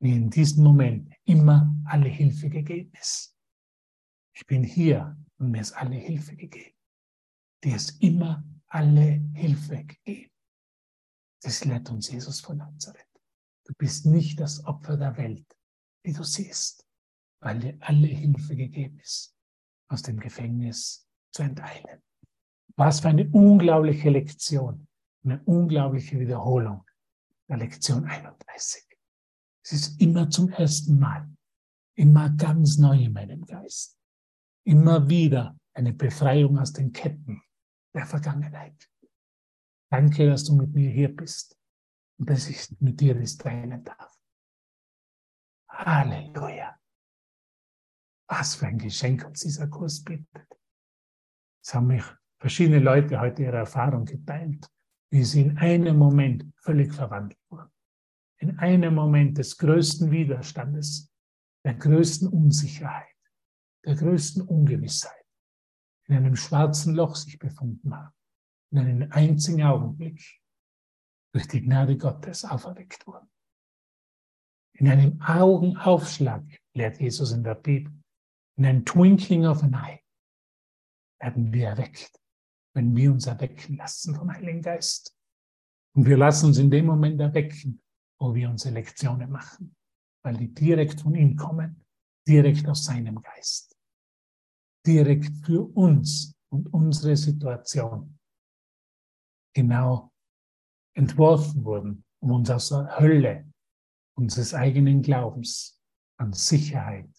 [0.00, 3.38] mir in diesem Moment immer alle Hilfe gegeben ist.
[4.34, 6.74] Ich bin hier und mir ist alle Hilfe gegeben
[7.64, 10.30] die es immer alle Hilfe gegeben.
[11.42, 13.08] Das lehrt uns Jesus von Nazareth.
[13.66, 15.46] Du bist nicht das Opfer der Welt,
[16.04, 16.86] wie du siehst,
[17.40, 19.34] weil dir alle Hilfe gegeben ist,
[19.88, 22.02] aus dem Gefängnis zu enteilen.
[22.76, 24.86] Was für eine unglaubliche Lektion,
[25.24, 26.84] eine unglaubliche Wiederholung
[27.48, 28.84] der Lektion 31.
[29.64, 31.28] Es ist immer zum ersten Mal,
[31.96, 33.98] immer ganz neu in meinem Geist,
[34.66, 37.42] immer wieder eine Befreiung aus den Ketten
[37.94, 38.90] der Vergangenheit.
[39.90, 41.58] Danke, dass du mit mir hier bist
[42.18, 44.12] und dass ich mit dir das teilen darf.
[45.68, 46.78] Halleluja.
[48.28, 50.48] Was für ein Geschenk uns dieser Kurs bietet.
[51.62, 52.04] Es haben mich
[52.38, 54.68] verschiedene Leute heute ihre Erfahrung geteilt,
[55.14, 57.70] wie sie in einem Moment völlig verwandelt wurden.
[58.38, 61.08] In einem Moment des größten Widerstandes,
[61.64, 63.14] der größten Unsicherheit,
[63.84, 65.24] der größten Ungewissheit,
[66.08, 68.12] in einem schwarzen Loch sich befunden haben,
[68.72, 70.20] in einem einzigen Augenblick
[71.32, 73.30] durch die Gnade Gottes auferweckt wurden.
[74.72, 76.42] In einem Augenaufschlag,
[76.74, 77.92] lehrt Jesus in der Bibel,
[78.56, 80.00] in einem Twinkling of an Eye,
[81.20, 82.20] werden wir erweckt,
[82.74, 85.16] wenn wir uns erwecken lassen vom Heiligen Geist.
[85.96, 87.80] Und wir lassen uns in dem Moment erwecken,
[88.20, 89.76] wo wir unsere Lektionen machen,
[90.24, 91.84] weil die direkt von ihm kommen,
[92.26, 93.76] direkt aus seinem Geist,
[94.86, 98.18] direkt für uns und unsere Situation
[99.54, 100.12] genau
[100.96, 103.52] entworfen wurden, um uns aus der Hölle
[104.16, 105.80] unseres eigenen Glaubens
[106.18, 107.10] an Sicherheit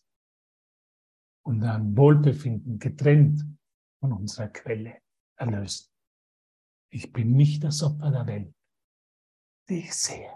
[1.45, 3.45] und an Wohlbefinden getrennt
[3.99, 5.04] von unserer Quelle
[5.37, 5.89] erlösen.
[6.89, 8.55] Ich bin nicht das Opfer der Welt,
[9.69, 10.31] die ich sehe.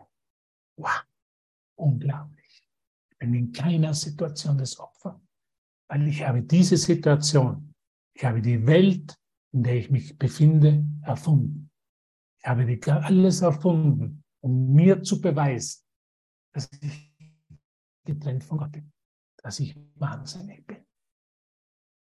[0.78, 1.04] Wow,
[1.76, 2.66] unglaublich.
[3.12, 5.20] Ich bin in keiner Situation des Opfers,
[5.90, 7.74] weil ich habe diese Situation,
[8.14, 9.18] ich habe die Welt,
[9.52, 11.72] in der ich mich befinde, erfunden.
[12.40, 15.84] Ich habe die, alles erfunden, um mir zu beweisen,
[16.54, 17.14] dass ich
[18.06, 18.92] getrennt von Gott bin,
[19.38, 20.86] dass ich wahnsinnig bin,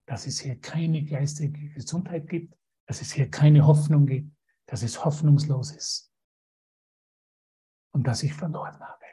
[0.05, 2.56] dass es hier keine geistige Gesundheit gibt,
[2.87, 4.31] dass es hier keine Hoffnung gibt,
[4.65, 6.11] dass es hoffnungslos ist
[7.91, 9.05] und dass ich verloren habe.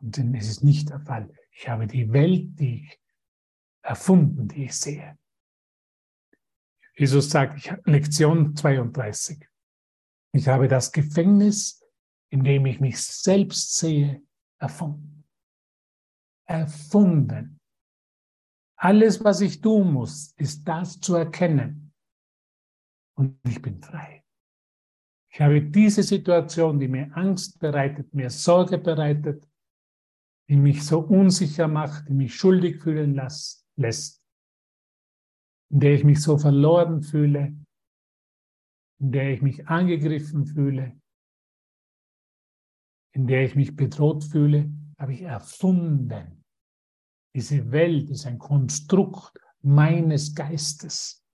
[0.00, 1.32] Und es ist nicht der Fall.
[1.50, 3.00] Ich habe die Welt, die ich
[3.82, 5.18] erfunden, die ich sehe.
[6.96, 9.46] Jesus sagt, ich, Lektion 32.
[10.32, 11.82] Ich habe das Gefängnis,
[12.30, 14.22] in dem ich mich selbst sehe,
[14.58, 15.24] erfunden.
[16.46, 17.60] Erfunden.
[18.76, 21.85] Alles, was ich tun muss, ist das zu erkennen.
[23.18, 24.24] Und ich bin frei.
[25.32, 29.46] Ich habe diese Situation, die mir Angst bereitet, mir Sorge bereitet,
[30.48, 33.14] die mich so unsicher macht, die mich schuldig fühlen
[33.76, 34.22] lässt,
[35.70, 37.56] in der ich mich so verloren fühle,
[38.98, 40.98] in der ich mich angegriffen fühle,
[43.12, 46.44] in der ich mich bedroht fühle, habe ich erfunden.
[47.34, 51.25] Diese Welt ist ein Konstrukt meines Geistes,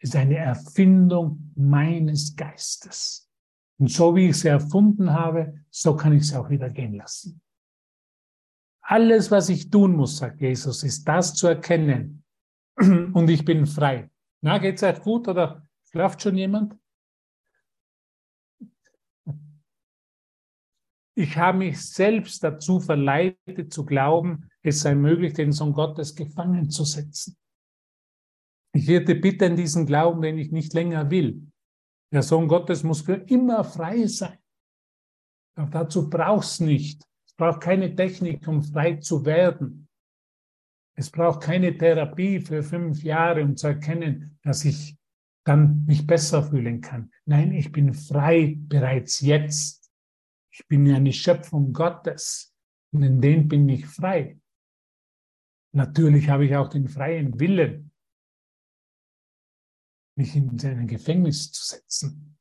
[0.00, 3.28] ist eine Erfindung meines Geistes.
[3.78, 7.40] Und so wie ich sie erfunden habe, so kann ich sie auch wieder gehen lassen.
[8.82, 12.24] Alles, was ich tun muss, sagt Jesus, ist das zu erkennen.
[12.76, 14.10] Und ich bin frei.
[14.40, 16.76] Na, geht's euch gut oder schlaft schon jemand?
[21.14, 26.70] Ich habe mich selbst dazu verleitet zu glauben, es sei möglich, den Sohn Gottes gefangen
[26.70, 27.36] zu setzen.
[28.72, 31.50] Ich werde bitten diesen Glauben, den ich nicht länger will.
[32.12, 34.38] Der Sohn Gottes muss für immer frei sein.
[35.56, 37.04] Auch dazu brauchst nicht.
[37.26, 39.88] Es braucht keine Technik, um frei zu werden.
[40.96, 44.96] Es braucht keine Therapie für fünf Jahre, um zu erkennen, dass ich
[45.44, 47.10] dann mich besser fühlen kann.
[47.24, 49.90] Nein, ich bin frei bereits jetzt.
[50.52, 52.54] Ich bin ja eine Schöpfung Gottes
[52.92, 54.38] und in dem bin ich frei.
[55.72, 57.89] Natürlich habe ich auch den freien Willen,
[60.20, 62.38] mich in ein Gefängnis zu setzen,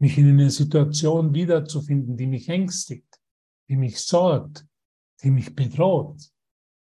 [0.00, 3.20] mich in eine Situation wiederzufinden, die mich ängstigt,
[3.68, 4.66] die mich sorgt,
[5.22, 6.22] die mich bedroht.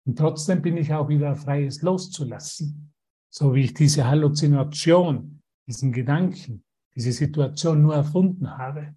[0.05, 2.93] Und trotzdem bin ich auch wieder frei, es loszulassen.
[3.34, 6.63] So wie ich diese Halluzination, diesen Gedanken,
[6.95, 8.95] diese Situation nur erfunden habe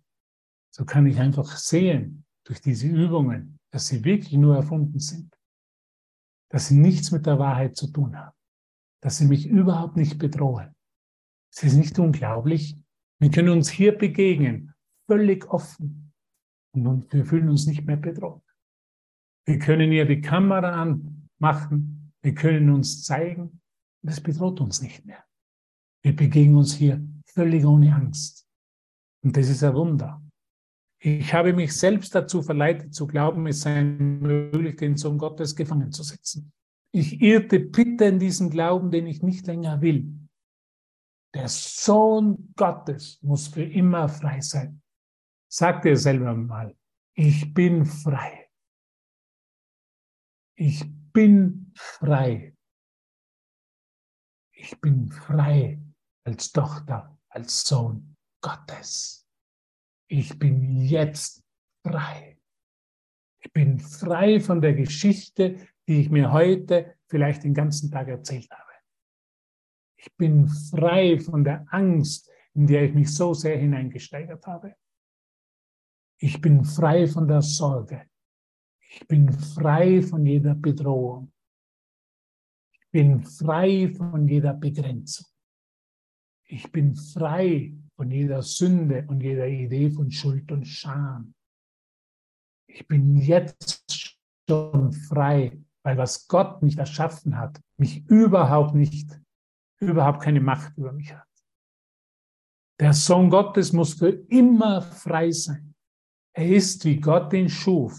[0.78, 5.36] so kann ich einfach sehen durch diese Übungen, dass sie wirklich nur erfunden sind,
[6.50, 8.36] dass sie nichts mit der Wahrheit zu tun haben,
[9.02, 10.74] dass sie mich überhaupt nicht bedrohen.
[11.52, 12.76] Es ist nicht unglaublich.
[13.20, 14.74] Wir können uns hier begegnen,
[15.06, 16.12] völlig offen
[16.72, 18.42] und wir fühlen uns nicht mehr bedroht.
[19.46, 23.60] Wir können hier die Kamera anmachen, wir können uns zeigen,
[24.02, 25.24] das bedroht uns nicht mehr.
[26.02, 28.46] Wir begegnen uns hier völlig ohne Angst.
[29.24, 30.22] Und das ist ein Wunder.
[31.00, 35.92] Ich habe mich selbst dazu verleitet zu glauben, es sei möglich, den Sohn Gottes gefangen
[35.92, 36.52] zu setzen.
[36.92, 40.27] Ich irrte bitte in diesen Glauben, den ich nicht länger will.
[41.38, 44.82] Der Sohn Gottes muss für immer frei sein.
[45.50, 46.76] Sagt er selber mal,
[47.14, 48.50] ich bin frei.
[50.56, 52.54] Ich bin frei.
[54.52, 55.80] Ich bin frei
[56.24, 59.18] als Tochter, als Sohn Gottes
[60.08, 61.44] ich bin jetzt
[61.86, 62.38] frei.
[63.40, 68.50] Ich bin frei von der Geschichte, die ich mir heute vielleicht den ganzen Tag erzählt
[68.50, 68.67] habe.
[70.08, 74.74] Ich bin frei von der Angst, in der ich mich so sehr hineingesteigert habe.
[76.18, 78.08] Ich bin frei von der Sorge.
[78.80, 81.30] Ich bin frei von jeder Bedrohung.
[82.72, 85.26] Ich bin frei von jeder Begrenzung.
[86.46, 91.34] Ich bin frei von jeder Sünde und jeder Idee von Schuld und Scham.
[92.66, 94.18] Ich bin jetzt
[94.48, 99.20] schon frei, weil was Gott nicht erschaffen hat, mich überhaupt nicht,
[99.80, 101.26] überhaupt keine Macht über mich hat.
[102.80, 105.74] Der Sohn Gottes muss für immer frei sein.
[106.34, 107.98] Er ist, wie Gott ihn schuf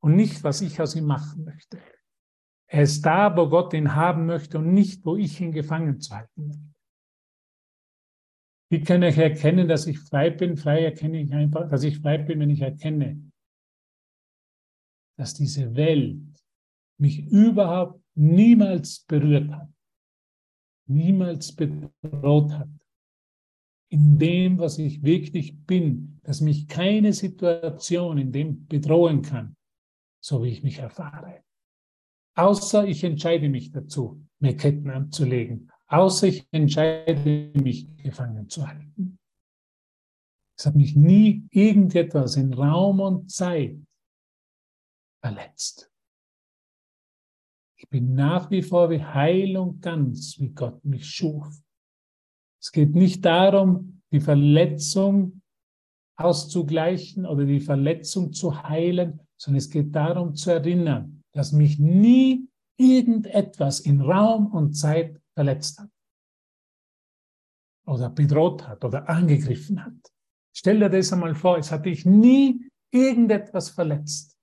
[0.00, 1.80] und nicht, was ich aus ihm machen möchte.
[2.68, 6.14] Er ist da, wo Gott ihn haben möchte und nicht, wo ich ihn gefangen zu
[6.14, 6.70] halten möchte.
[8.70, 10.56] Wie kann ich erkennen, dass ich frei bin?
[10.56, 13.32] Frei erkenne ich einfach, dass ich frei bin, wenn ich erkenne,
[15.18, 16.22] dass diese Welt
[16.98, 19.68] mich überhaupt niemals berührt hat,
[20.90, 22.68] niemals bedroht hat.
[23.92, 29.56] In dem, was ich wirklich bin, dass mich keine Situation in dem bedrohen kann,
[30.22, 31.42] so wie ich mich erfahre.
[32.36, 39.18] Außer ich entscheide mich dazu, mir Ketten anzulegen, außer ich entscheide mich gefangen zu halten.
[40.56, 43.78] Es hat mich nie irgendetwas in Raum und Zeit
[45.22, 45.89] verletzt.
[47.80, 51.48] Ich bin nach wie vor wie heil und ganz, wie Gott mich schuf.
[52.60, 55.40] Es geht nicht darum, die Verletzung
[56.18, 62.50] auszugleichen oder die Verletzung zu heilen, sondern es geht darum zu erinnern, dass mich nie
[62.76, 65.88] irgendetwas in Raum und Zeit verletzt hat
[67.86, 70.12] oder bedroht hat oder angegriffen hat.
[70.54, 74.36] Stell dir das einmal vor, es hat dich nie irgendetwas verletzt.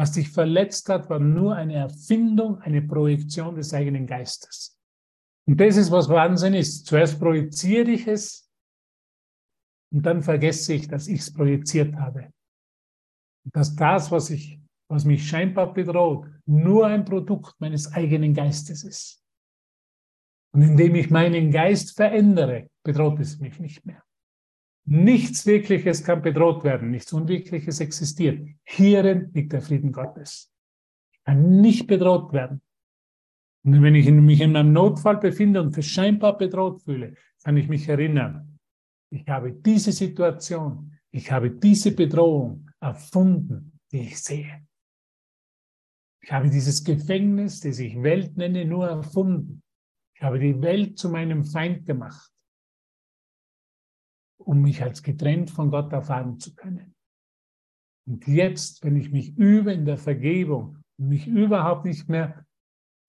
[0.00, 4.80] Was dich verletzt hat, war nur eine Erfindung, eine Projektion des eigenen Geistes.
[5.46, 6.86] Und das ist, was Wahnsinn ist.
[6.86, 8.50] Zuerst projiziere ich es
[9.92, 12.32] und dann vergesse ich, dass ich es projiziert habe.
[13.44, 14.58] Und dass das, was ich
[14.88, 19.22] was mich scheinbar bedroht, nur ein Produkt meines eigenen Geistes ist.
[20.54, 24.02] Und indem ich meinen Geist verändere, bedroht es mich nicht mehr.
[24.86, 28.48] Nichts Wirkliches kann bedroht werden, nichts Unwirkliches existiert.
[28.64, 30.52] Hierin liegt der Frieden Gottes.
[31.12, 32.62] Ich kann nicht bedroht werden.
[33.62, 37.14] Und wenn ich mich in einem Notfall befinde und für scheinbar bedroht fühle,
[37.44, 38.58] kann ich mich erinnern,
[39.10, 44.66] ich habe diese Situation, ich habe diese Bedrohung erfunden, die ich sehe.
[46.22, 49.62] Ich habe dieses Gefängnis, das ich Welt nenne, nur erfunden.
[50.14, 52.30] Ich habe die Welt zu meinem Feind gemacht,
[54.40, 56.94] um mich als getrennt von Gott erfahren zu können.
[58.06, 62.44] Und jetzt, wenn ich mich übe in der Vergebung und mich überhaupt nicht mehr,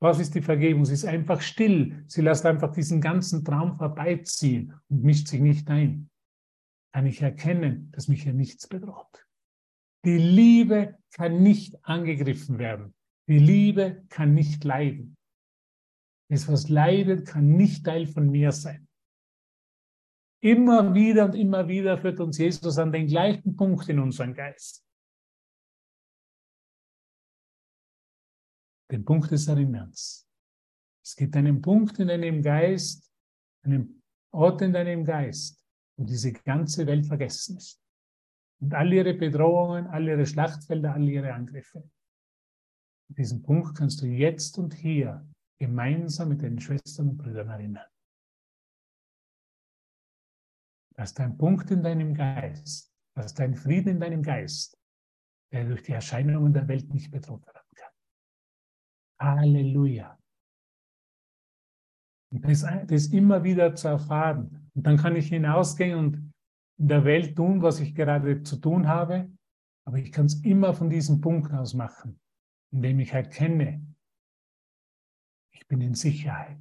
[0.01, 0.83] was ist die Vergebung?
[0.83, 2.03] Sie ist einfach still.
[2.07, 6.09] Sie lässt einfach diesen ganzen Traum vorbeiziehen und mischt sich nicht ein.
[6.93, 9.25] Kann ich erkennen, dass mich hier nichts bedroht.
[10.03, 12.93] Die Liebe kann nicht angegriffen werden.
[13.27, 15.15] Die Liebe kann nicht leiden.
[16.29, 18.87] Das, was leidet, kann nicht Teil von mir sein.
[20.43, 24.83] Immer wieder und immer wieder führt uns Jesus an den gleichen Punkt in unseren Geist.
[28.91, 30.27] Den Punkt des Erinnerns.
[31.05, 33.11] Es gibt einen Punkt in deinem Geist,
[33.63, 34.01] einen
[34.33, 35.63] Ort in deinem Geist,
[35.95, 37.79] wo diese ganze Welt vergessen ist.
[38.59, 41.87] Und all ihre Bedrohungen, all ihre Schlachtfelder, all ihre Angriffe.
[43.09, 45.27] Diesen Punkt kannst du jetzt und hier
[45.59, 47.90] gemeinsam mit den Schwestern und Brüdern erinnern.
[51.01, 54.77] Dass dein Punkt in deinem Geist, dass dein Frieden in deinem Geist,
[55.51, 57.91] der durch die Erscheinungen der Welt nicht bedroht werden kann.
[59.19, 60.17] Halleluja.
[62.31, 64.69] Und das, das immer wieder zu erfahren.
[64.75, 66.33] Und dann kann ich hinausgehen und
[66.77, 69.29] in der Welt tun, was ich gerade zu tun habe.
[69.85, 72.21] Aber ich kann es immer von diesem Punkt aus machen
[72.71, 73.85] indem ich erkenne,
[75.53, 76.57] ich bin in Sicherheit.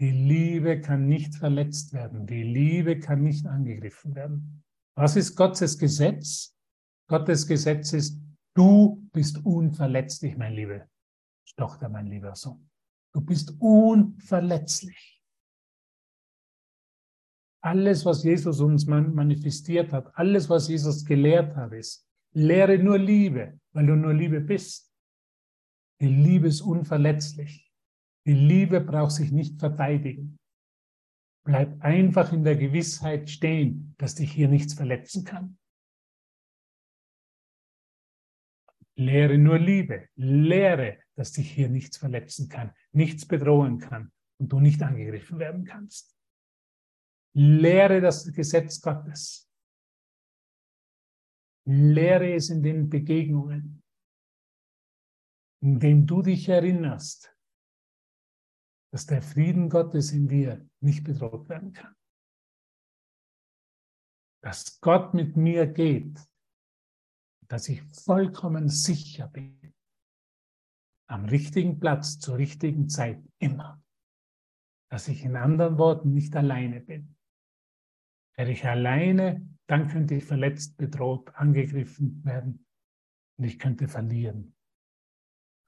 [0.00, 2.26] Die Liebe kann nicht verletzt werden.
[2.26, 4.64] Die Liebe kann nicht angegriffen werden.
[4.96, 6.56] Was ist Gottes Gesetz?
[7.06, 8.18] Gottes Gesetz ist,
[8.54, 10.88] du bist unverletzlich, mein Liebe
[11.60, 12.70] Tochter, mein lieber Sohn.
[13.12, 15.22] Du bist unverletzlich.
[17.62, 23.60] Alles, was Jesus uns manifestiert hat, alles, was Jesus gelehrt hat, ist, lehre nur Liebe,
[23.72, 24.90] weil du nur Liebe bist.
[26.00, 27.69] Die Liebe ist unverletzlich.
[28.30, 30.38] Die Liebe braucht sich nicht verteidigen.
[31.44, 35.58] Bleib einfach in der Gewissheit stehen, dass dich hier nichts verletzen kann.
[38.94, 40.08] Lehre nur Liebe.
[40.14, 45.64] Lehre, dass dich hier nichts verletzen kann, nichts bedrohen kann und du nicht angegriffen werden
[45.64, 46.16] kannst.
[47.34, 49.50] Lehre das Gesetz Gottes.
[51.64, 53.82] Lehre es in den Begegnungen,
[55.62, 57.34] in denen du dich erinnerst,
[58.92, 61.94] dass der Frieden Gottes in dir nicht bedroht werden kann.
[64.42, 66.18] Dass Gott mit mir geht,
[67.48, 69.74] dass ich vollkommen sicher bin,
[71.08, 73.82] am richtigen Platz zur richtigen Zeit immer.
[74.90, 77.16] Dass ich in anderen Worten nicht alleine bin.
[78.36, 82.66] Wäre ich alleine, dann könnte ich verletzt, bedroht, angegriffen werden
[83.36, 84.56] und ich könnte verlieren.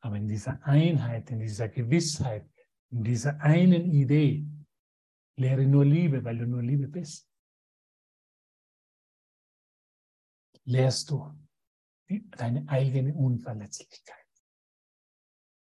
[0.01, 2.49] Aber in dieser Einheit, in dieser Gewissheit,
[2.93, 4.47] in dieser einen Idee,
[5.37, 7.29] lehre nur Liebe, weil du nur Liebe bist.
[10.65, 11.35] Lehrst du
[12.37, 14.17] deine eigene Unverletzlichkeit.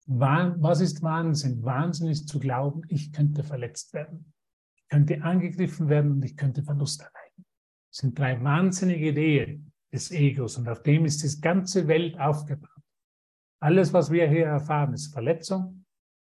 [0.05, 1.63] Was ist Wahnsinn?
[1.63, 4.31] Wahnsinn ist zu glauben, ich könnte verletzt werden,
[4.75, 7.45] ich könnte angegriffen werden und ich könnte Verlust erleiden.
[7.89, 12.69] Das sind drei wahnsinnige Ideen des Egos und auf dem ist die ganze Welt aufgebaut.
[13.59, 15.85] Alles, was wir hier erfahren, ist Verletzung,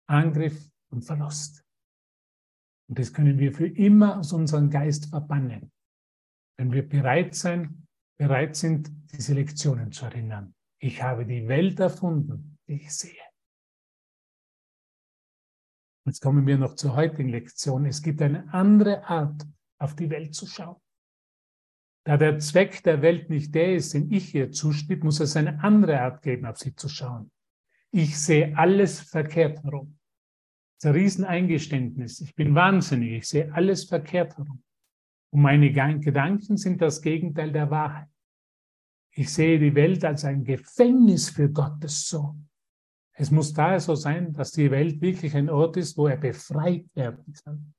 [0.06, 1.64] Angriff und Verlust.
[2.88, 5.70] Und das können wir für immer aus unserem Geist verbannen.
[6.58, 7.86] Wenn wir bereit sein,
[8.18, 10.54] bereit sind, diese Lektionen zu erinnern.
[10.80, 13.22] Ich habe die Welt erfunden, die ich sehe.
[16.06, 17.84] Jetzt kommen wir noch zur heutigen Lektion.
[17.84, 19.44] Es gibt eine andere Art,
[19.78, 20.80] auf die Welt zu schauen.
[22.04, 25.62] Da der Zweck der Welt nicht der ist, den ich ihr zuschnitt, muss es eine
[25.62, 27.32] andere Art geben, auf sie zu schauen.
[27.90, 29.95] Ich sehe alles verkehrt herum.
[30.76, 32.20] Das ist ein Rieseneingeständnis.
[32.20, 33.12] Ich bin wahnsinnig.
[33.12, 34.62] Ich sehe alles verkehrt herum.
[35.30, 38.08] Und meine Gedanken sind das Gegenteil der Wahrheit.
[39.12, 42.48] Ich sehe die Welt als ein Gefängnis für Gottes Sohn.
[43.14, 46.84] Es muss daher so sein, dass die Welt wirklich ein Ort ist, wo er befreit
[46.94, 47.74] werden kann.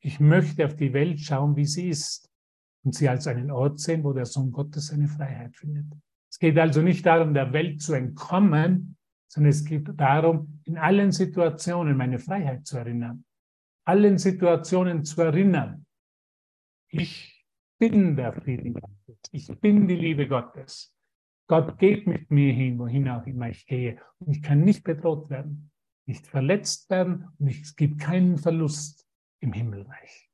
[0.00, 2.30] Ich möchte auf die Welt schauen, wie sie ist
[2.84, 5.86] und sie als einen Ort sehen, wo der Sohn Gottes seine Freiheit findet.
[6.30, 8.93] Es geht also nicht darum, der Welt zu entkommen,
[9.34, 13.24] sondern es geht darum, in allen Situationen meine Freiheit zu erinnern.
[13.84, 15.86] Allen Situationen zu erinnern.
[16.88, 17.44] Ich
[17.80, 19.18] bin der Frieden Gottes.
[19.32, 20.94] Ich bin die Liebe Gottes.
[21.48, 24.00] Gott geht mit mir hin, wohin auch immer ich gehe.
[24.20, 25.72] Und ich kann nicht bedroht werden,
[26.06, 29.04] nicht verletzt werden und es gibt keinen Verlust
[29.40, 30.30] im Himmelreich.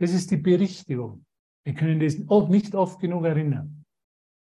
[0.00, 1.26] Das ist die Berichtigung.
[1.64, 3.84] Wir können das nicht oft genug erinnern.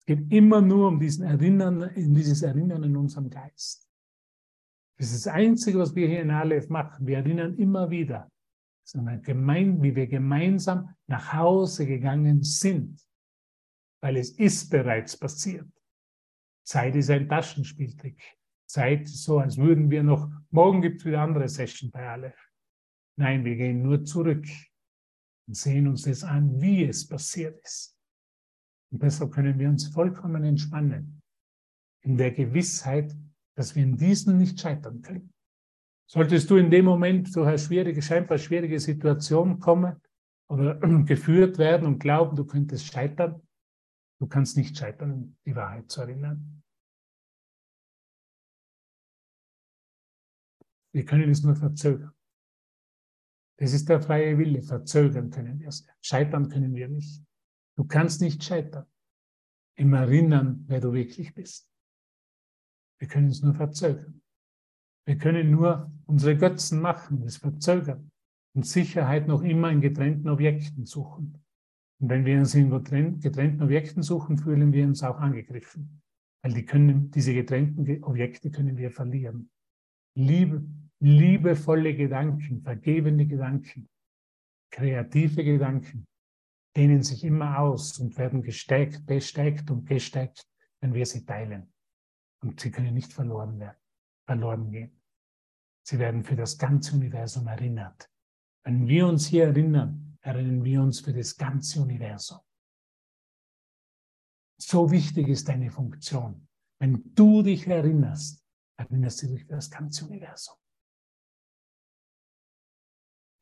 [0.05, 3.87] Es geht immer nur um diesen Erinnern, dieses Erinnern in unserem Geist.
[4.97, 7.07] Das ist das Einzige, was wir hier in Aleph machen.
[7.07, 8.29] Wir erinnern immer wieder,
[9.21, 12.99] gemein, wie wir gemeinsam nach Hause gegangen sind
[14.03, 15.71] weil es ist bereits passiert.
[16.65, 18.21] Zeit ist ein Taschenspieltrick.
[18.65, 22.51] Zeit ist so, als würden wir noch, morgen gibt es wieder andere Session bei Aleph.
[23.15, 24.45] Nein, wir gehen nur zurück
[25.47, 27.97] und sehen uns das an, wie es passiert ist.
[28.93, 31.19] Und deshalb können wir uns vollkommen entspannen.
[32.05, 33.13] In der Gewissheit,
[33.57, 35.33] dass wir in diesem nicht scheitern können.
[36.09, 39.99] Solltest du in dem Moment durch eine schwierige, scheinbar schwierige Situation kommen
[40.49, 40.75] oder
[41.05, 43.41] geführt werden und glauben, du könntest scheitern,
[44.23, 46.63] Du kannst nicht scheitern, die Wahrheit zu erinnern.
[50.93, 52.13] Wir können es nur verzögern.
[53.59, 54.61] Das ist der freie Wille.
[54.61, 55.85] Verzögern können wir es.
[56.01, 57.21] Scheitern können wir nicht.
[57.75, 58.85] Du kannst nicht scheitern
[59.75, 61.69] im Erinnern, wer du wirklich bist.
[62.99, 64.21] Wir können es nur verzögern.
[65.05, 68.11] Wir können nur unsere Götzen machen, es verzögern
[68.55, 71.43] und Sicherheit noch immer in getrennten Objekten suchen.
[71.99, 76.01] Und wenn wir uns in getrennten Objekten suchen, fühlen wir uns auch angegriffen.
[76.43, 79.49] Weil die können, diese getrennten Objekte können wir verlieren.
[80.15, 80.63] Liebe,
[80.99, 83.89] liebevolle Gedanken, vergebende Gedanken,
[84.71, 86.05] kreative Gedanken
[86.75, 90.47] dehnen sich immer aus und werden gestärkt, bestärkt und gestärkt,
[90.81, 91.71] wenn wir sie teilen.
[92.41, 93.77] Und sie können nicht verloren werden,
[94.25, 95.01] verloren gehen.
[95.85, 98.09] Sie werden für das ganze Universum erinnert.
[98.63, 102.39] Wenn wir uns hier erinnern, erinnern wir uns für das ganze Universum.
[104.57, 106.47] So wichtig ist deine Funktion.
[106.79, 108.43] Wenn du dich erinnerst,
[108.77, 110.55] erinnerst du dich für das ganze Universum.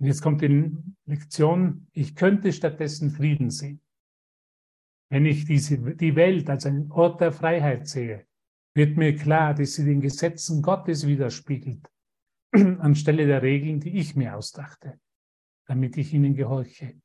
[0.01, 0.75] Und jetzt kommt die
[1.05, 3.81] Lektion, ich könnte stattdessen Frieden sehen.
[5.11, 8.25] Wenn ich diese, die Welt als einen Ort der Freiheit sehe,
[8.73, 11.87] wird mir klar, dass sie den Gesetzen Gottes widerspiegelt,
[12.51, 14.99] anstelle der Regeln, die ich mir ausdachte,
[15.67, 16.99] damit ich ihnen gehorche.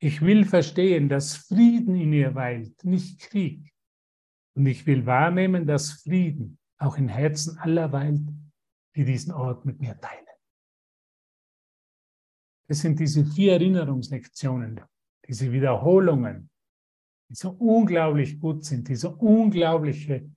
[0.00, 3.74] Ich will verstehen, dass Frieden in ihr weilt, nicht Krieg.
[4.54, 8.26] Und ich will wahrnehmen, dass Frieden auch in Herzen aller weilt,
[8.96, 10.27] die diesen Ort mit mir teilen.
[12.70, 14.80] Es sind diese vier Erinnerungslektionen,
[15.26, 16.50] diese Wiederholungen,
[17.30, 20.30] die so unglaublich gut sind, die so unglaubliche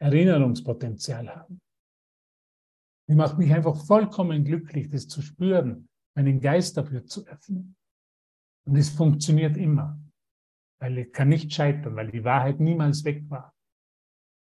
[0.00, 1.60] Erinnerungspotenzial haben.
[3.08, 7.76] Die macht mich einfach vollkommen glücklich, das zu spüren, meinen Geist dafür zu öffnen.
[8.64, 10.00] Und es funktioniert immer,
[10.80, 13.54] weil ich kann nicht scheitern, weil die Wahrheit niemals weg war,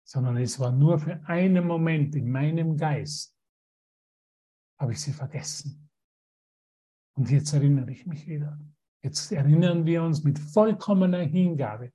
[0.05, 3.35] sondern es war nur für einen Moment in meinem Geist,
[4.77, 5.88] habe ich sie vergessen.
[7.19, 8.57] Und jetzt erinnere ich mich wieder.
[9.03, 11.91] Jetzt erinnern wir uns mit vollkommener Hingabe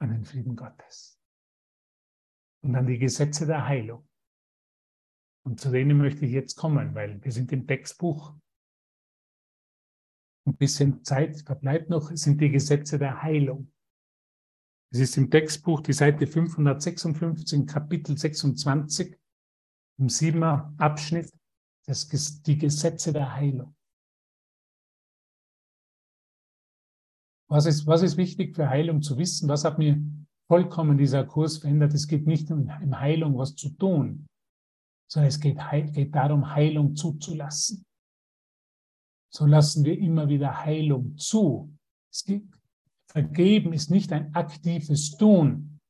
[0.00, 1.20] an den Frieden Gottes
[2.62, 4.08] und an die Gesetze der Heilung.
[5.44, 8.36] Und zu denen möchte ich jetzt kommen, weil wir sind im Textbuch.
[10.46, 13.72] Ein bisschen Zeit verbleibt noch, es sind die Gesetze der Heilung.
[14.92, 19.18] Es ist im Textbuch die Seite 556, Kapitel 26,
[19.98, 21.32] im siebener Abschnitt,
[21.88, 22.08] das,
[22.42, 23.74] die Gesetze der Heilung.
[27.50, 29.48] Was ist, was ist wichtig für Heilung zu wissen?
[29.48, 29.98] Was hat mir
[30.48, 31.94] vollkommen dieser Kurs verändert?
[31.94, 34.26] Es geht nicht um in Heilung was zu tun,
[35.10, 35.58] sondern es geht,
[35.94, 37.84] geht darum, Heilung zuzulassen.
[39.34, 41.74] So lassen wir immer wieder Heilung zu.
[42.12, 42.44] Es geht,
[43.10, 45.80] Vergeben ist nicht ein aktives Tun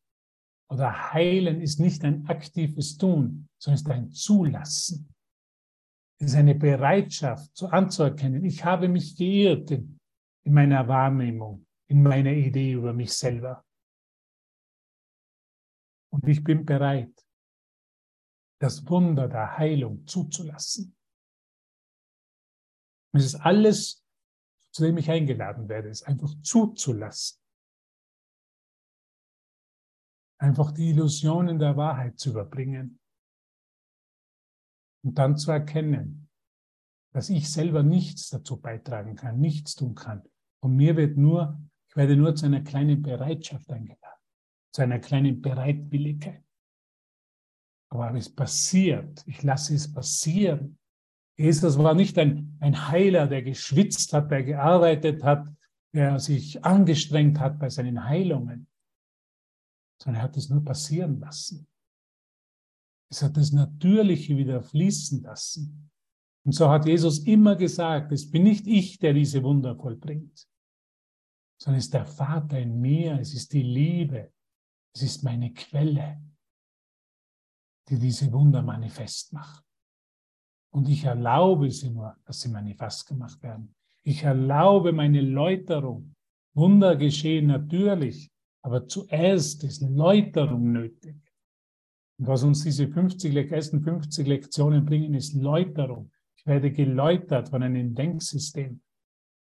[0.70, 5.12] oder heilen ist nicht ein aktives Tun, sondern ist ein Zulassen.
[6.20, 8.44] Ist eine Bereitschaft zu anzuerkennen.
[8.44, 10.00] Ich habe mich geirrt in,
[10.44, 13.64] in meiner Wahrnehmung, in meiner Idee über mich selber.
[16.10, 17.14] Und ich bin bereit,
[18.60, 20.96] das Wunder der Heilung zuzulassen.
[23.12, 24.04] Es ist alles,
[24.72, 27.40] zu dem ich eingeladen werde, ist einfach zuzulassen.
[30.40, 33.00] Einfach die Illusionen der Wahrheit zu überbringen.
[35.04, 36.28] Und dann zu erkennen,
[37.12, 40.22] dass ich selber nichts dazu beitragen kann, nichts tun kann.
[40.60, 44.22] Und mir wird nur, ich werde nur zu einer kleinen Bereitschaft eingeladen,
[44.72, 46.44] zu einer kleinen Bereitwilligkeit.
[47.90, 49.24] Aber es passiert.
[49.26, 50.78] Ich lasse es passieren.
[51.36, 55.48] Jesus war nicht ein, ein Heiler, der geschwitzt hat, der gearbeitet hat,
[55.94, 58.66] der sich angestrengt hat bei seinen Heilungen,
[60.02, 61.66] sondern er hat es nur passieren lassen.
[63.10, 65.90] Es hat das Natürliche wieder fließen lassen.
[66.44, 70.46] Und so hat Jesus immer gesagt, es bin nicht ich, der diese Wunder vollbringt,
[71.60, 74.32] sondern es ist der Vater in mir, es ist die Liebe,
[74.94, 76.20] es ist meine Quelle
[77.88, 79.64] die diese Wunder manifest macht.
[80.70, 83.74] Und ich erlaube sie nur, dass sie manifest gemacht werden.
[84.04, 86.14] Ich erlaube meine Läuterung.
[86.54, 88.30] Wunder geschehen natürlich,
[88.62, 91.16] aber zuerst ist Läuterung nötig.
[92.18, 96.10] Und was uns diese 50, ersten 50 Lektionen bringen, ist Läuterung.
[96.36, 98.80] Ich werde geläutert von einem Denksystem,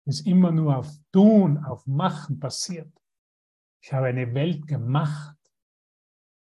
[0.05, 2.91] das immer nur auf Tun, auf Machen passiert.
[3.81, 5.35] Ich habe eine Welt gemacht,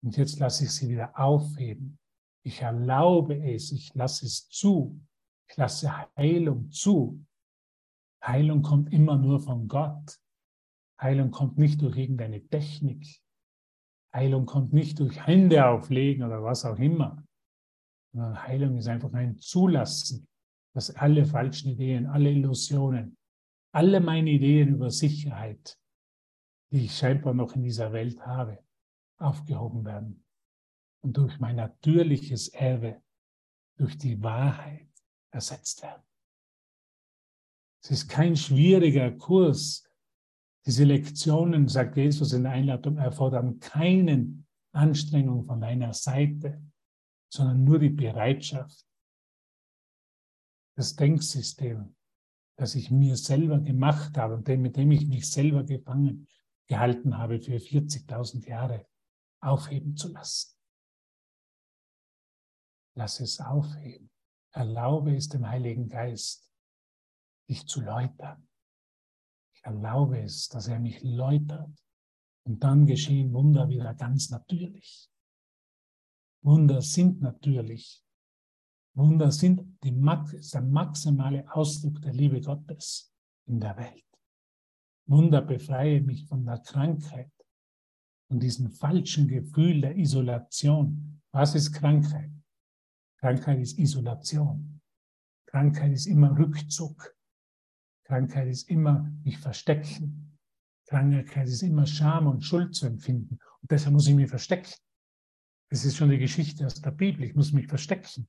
[0.02, 1.98] und jetzt lasse ich sie wieder aufheben.
[2.42, 4.98] Ich erlaube es, ich lasse es zu.
[5.48, 7.24] Ich lasse Heilung zu.
[8.24, 10.20] Heilung kommt immer nur von Gott.
[11.00, 13.06] Heilung kommt nicht durch irgendeine Technik.
[14.12, 17.24] Heilung kommt nicht durch Hände auflegen oder was auch immer.
[18.14, 20.26] Heilung ist einfach ein Zulassen,
[20.74, 23.16] dass alle falschen Ideen, alle Illusionen,
[23.72, 25.78] alle meine Ideen über Sicherheit,
[26.72, 28.64] die ich scheinbar noch in dieser Welt habe,
[29.18, 30.24] aufgehoben werden
[31.02, 33.02] und durch mein natürliches Erbe,
[33.76, 34.88] durch die Wahrheit
[35.30, 36.02] ersetzt werden.
[37.82, 39.89] Es ist kein schwieriger Kurs.
[40.66, 46.62] Diese Lektionen, sagt Jesus in der Einladung, erfordern keinen Anstrengung von deiner Seite,
[47.32, 48.86] sondern nur die Bereitschaft,
[50.76, 51.94] das Denksystem,
[52.56, 56.26] das ich mir selber gemacht habe und mit dem ich mich selber gefangen
[56.66, 58.86] gehalten habe für 40.000 Jahre,
[59.40, 60.56] aufheben zu lassen.
[62.94, 64.10] Lass es aufheben.
[64.52, 66.52] Erlaube es dem Heiligen Geist,
[67.48, 68.49] dich zu läutern.
[69.60, 71.70] Ich erlaube es, dass er mich läutert.
[72.46, 75.10] Und dann geschehen Wunder wieder ganz natürlich.
[76.42, 78.02] Wunder sind natürlich.
[78.94, 83.14] Wunder sind die, der maximale Ausdruck der Liebe Gottes
[83.46, 84.04] in der Welt.
[85.06, 87.32] Wunder befreie mich von der Krankheit,
[88.28, 91.20] von diesem falschen Gefühl der Isolation.
[91.32, 92.30] Was ist Krankheit?
[93.18, 94.80] Krankheit ist Isolation.
[95.46, 97.14] Krankheit ist immer Rückzug.
[98.10, 100.36] Krankheit ist immer mich verstecken.
[100.88, 103.38] Krankheit ist immer Scham und Schuld zu empfinden.
[103.62, 104.72] Und deshalb muss ich mich verstecken.
[105.70, 107.22] Das ist schon die Geschichte aus der Bibel.
[107.22, 108.28] Ich muss mich verstecken.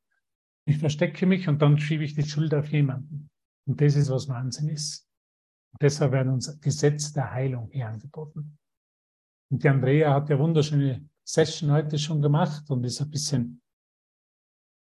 [0.65, 3.31] Ich verstecke mich und dann schiebe ich die Schuld auf jemanden.
[3.65, 5.09] Und das ist, was Wahnsinn ist.
[5.71, 8.59] Und deshalb werden uns Gesetze der Heilung hier angeboten.
[9.49, 13.63] Und die Andrea hat ja wunderschöne Session heute schon gemacht und ist ein bisschen,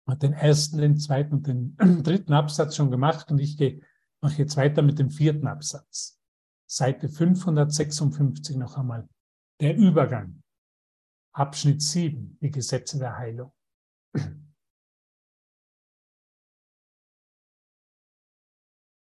[0.07, 3.81] hat den ersten, den zweiten und den dritten Absatz schon gemacht und ich gehe
[4.21, 6.19] mache jetzt weiter mit dem vierten Absatz.
[6.67, 9.07] Seite 556 noch einmal.
[9.61, 10.41] Der Übergang.
[11.33, 13.53] Abschnitt 7, die Gesetze der Heilung.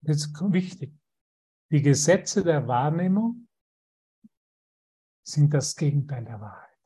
[0.06, 0.94] Das ist wichtig.
[1.72, 3.48] Die Gesetze der Wahrnehmung
[5.26, 6.78] sind das Gegenteil der Wahrheit.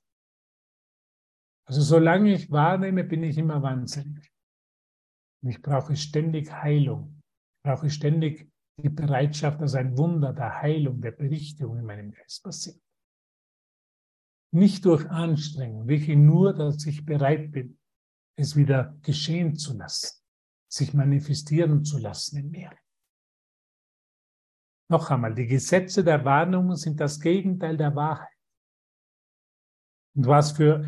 [1.65, 4.31] Also solange ich wahrnehme, bin ich immer wahnsinnig.
[5.41, 7.16] Und ich brauche ständig Heilung
[7.67, 8.49] brauche ich ständig
[8.81, 12.81] die Bereitschaft, dass ein Wunder der Heilung, der Berichtigung in meinem Geist passiert.
[14.53, 17.77] Nicht durch Anstrengung, wirklich nur, dass ich bereit bin,
[18.37, 20.23] es wieder geschehen zu lassen,
[20.71, 22.71] sich manifestieren zu lassen in mir.
[24.89, 28.37] Noch einmal, die Gesetze der Warnung sind das Gegenteil der Wahrheit.
[30.15, 30.87] Und was für,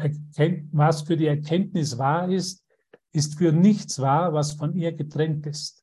[0.71, 2.65] was für die Erkenntnis wahr ist,
[3.11, 5.78] ist für nichts wahr, was von ihr getrennt ist.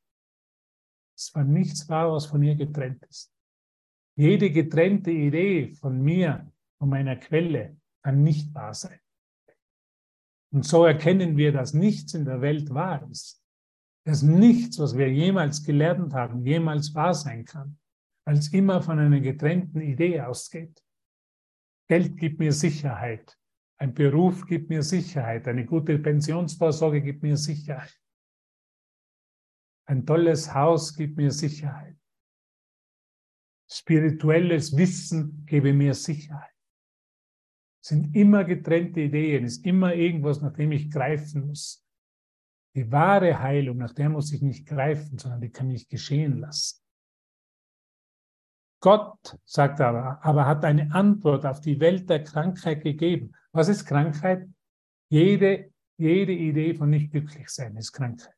[1.17, 3.33] Es war nichts wahr, was von ihr getrennt ist.
[4.17, 9.01] Jede getrennte Idee von mir, von meiner Quelle, kann nicht wahr sein.
[10.53, 13.43] Und so erkennen wir, dass nichts in der Welt wahr ist.
[14.05, 17.79] Dass nichts, was wir jemals gelernt haben, jemals wahr sein kann,
[18.25, 20.83] als immer von einer getrennten Idee ausgeht.
[21.89, 23.37] Geld gibt mir Sicherheit.
[23.79, 25.47] Ein Beruf gibt mir Sicherheit.
[25.49, 28.01] Eine gute Pensionsvorsorge gibt mir Sicherheit.
[29.87, 31.97] Ein tolles Haus gibt mir Sicherheit.
[33.70, 36.53] Spirituelles Wissen gebe mir Sicherheit.
[37.82, 41.84] Es sind immer getrennte Ideen, es ist immer irgendwas, nach dem ich greifen muss.
[42.74, 46.82] Die wahre Heilung, nach der muss ich nicht greifen, sondern die kann ich geschehen lassen.
[48.80, 53.32] Gott, sagt aber, aber hat eine Antwort auf die Welt der Krankheit gegeben.
[53.53, 54.49] Was ist Krankheit?
[55.09, 58.36] Jede, jede Idee von nicht glücklich sein ist Krankheit.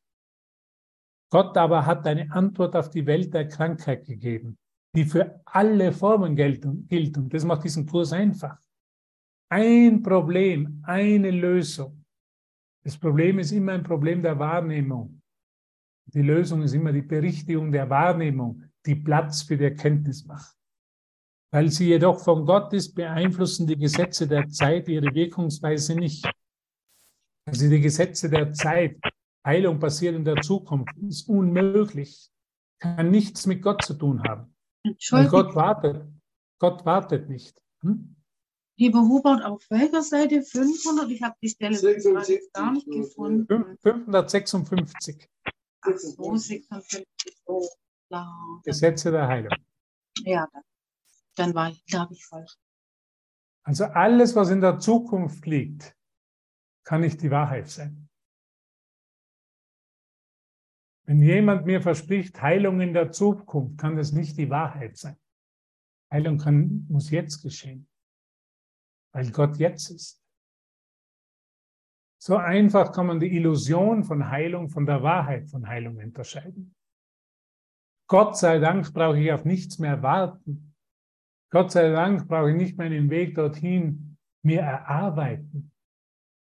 [1.31, 4.57] Gott aber hat eine Antwort auf die Welt der Krankheit gegeben,
[4.95, 8.57] die für alle Formen gilt und das macht diesen Kurs einfach.
[9.51, 12.03] Ein Problem, eine Lösung.
[12.83, 15.21] Das Problem ist immer ein Problem der Wahrnehmung.
[16.13, 20.55] Die Lösung ist immer die Berichtigung der Wahrnehmung, die Platz für die Erkenntnis macht.
[21.51, 26.29] Weil sie jedoch von Gott ist, beeinflussen die Gesetze der Zeit ihre Wirkungsweise nicht.
[27.47, 28.99] Also die Gesetze der Zeit
[29.49, 32.31] Heilung passiert in der Zukunft, ist unmöglich,
[32.79, 34.55] kann nichts mit Gott zu tun haben.
[35.09, 36.05] Weil Gott wartet.
[36.59, 37.59] Gott wartet nicht.
[37.81, 38.15] Hm?
[38.77, 41.09] Lieber Hubert, auf welcher Seite 500?
[41.09, 43.77] Ich habe die Stelle 76, gar nicht gefunden.
[43.81, 45.27] 556.
[45.81, 47.07] Ach so, 56.
[47.45, 47.67] Oh,
[48.07, 48.61] klar.
[48.63, 49.57] Gesetze der Heilung.
[50.25, 50.47] Ja,
[51.35, 52.55] dann, war ich, glaube ich, falsch.
[53.63, 55.95] Also alles, was in der Zukunft liegt,
[56.83, 58.08] kann nicht die Wahrheit sein.
[61.09, 65.17] Wenn jemand mir verspricht, Heilung in der Zukunft, kann das nicht die Wahrheit sein.
[66.13, 67.89] Heilung kann, muss jetzt geschehen,
[69.11, 70.23] weil Gott jetzt ist.
[72.21, 76.75] So einfach kann man die Illusion von Heilung von der Wahrheit von Heilung unterscheiden.
[78.07, 80.75] Gott sei Dank brauche ich auf nichts mehr warten.
[81.51, 85.71] Gott sei Dank brauche ich nicht meinen Weg dorthin mir erarbeiten.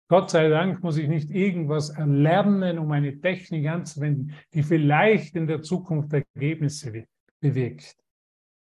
[0.08, 5.46] Gott sei Dank muss ich nicht irgendwas erlernen, um eine Technik anzuwenden, die vielleicht in
[5.46, 7.06] der Zukunft Ergebnisse
[7.40, 7.96] bewirkt,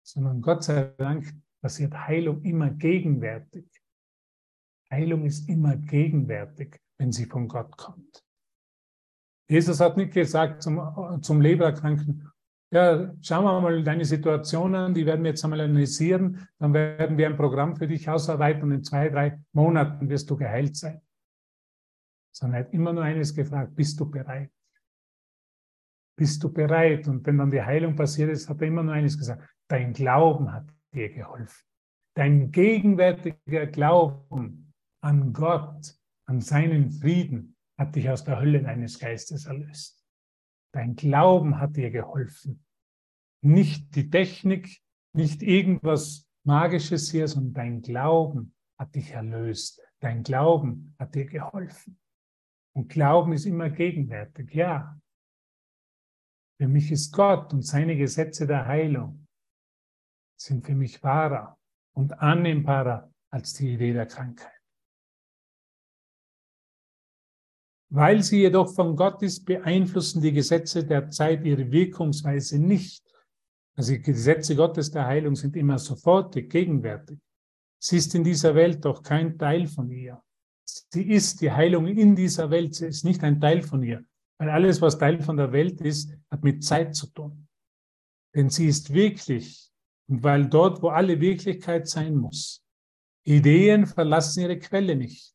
[0.02, 3.64] sondern Gott sei Dank passiert Heilung immer gegenwärtig.
[4.90, 8.22] Heilung ist immer gegenwärtig, wenn sie von Gott kommt.
[9.48, 12.30] Jesus hat nicht gesagt zum, zum Leberkranken,
[12.70, 17.16] ja, schauen wir mal deine Situation an, die werden wir jetzt einmal analysieren, dann werden
[17.16, 21.00] wir ein Programm für dich ausarbeiten und in zwei, drei Monaten wirst du geheilt sein
[22.32, 24.50] sondern er hat immer nur eines gefragt, bist du bereit?
[26.16, 27.08] Bist du bereit?
[27.08, 30.52] Und wenn dann die Heilung passiert ist, hat er immer nur eines gesagt, dein Glauben
[30.52, 31.66] hat dir geholfen.
[32.14, 34.72] Dein gegenwärtiger Glauben
[35.02, 40.04] an Gott, an seinen Frieden, hat dich aus der Hölle deines Geistes erlöst.
[40.72, 42.64] Dein Glauben hat dir geholfen.
[43.42, 44.80] Nicht die Technik,
[45.14, 49.80] nicht irgendwas Magisches hier, sondern dein Glauben hat dich erlöst.
[50.00, 51.98] Dein Glauben hat dir geholfen.
[52.74, 54.98] Und Glauben ist immer gegenwärtig, ja.
[56.58, 59.26] Für mich ist Gott und seine Gesetze der Heilung
[60.40, 61.58] sind für mich wahrer
[61.94, 64.60] und annehmbarer als die Idee der Krankheit.
[67.90, 73.04] Weil sie jedoch von Gott ist, beeinflussen die Gesetze der Zeit ihre Wirkungsweise nicht.
[73.76, 77.18] Also die Gesetze Gottes der Heilung sind immer sofortig, gegenwärtig.
[77.78, 80.22] Sie ist in dieser Welt doch kein Teil von ihr.
[80.92, 84.04] Sie ist die Heilung in dieser Welt, sie ist nicht ein Teil von ihr.
[84.38, 87.48] Weil alles, was Teil von der Welt ist, hat mit Zeit zu tun.
[88.34, 89.70] Denn sie ist wirklich.
[90.08, 92.64] Und weil dort, wo alle Wirklichkeit sein muss,
[93.24, 95.32] Ideen verlassen ihre Quelle nicht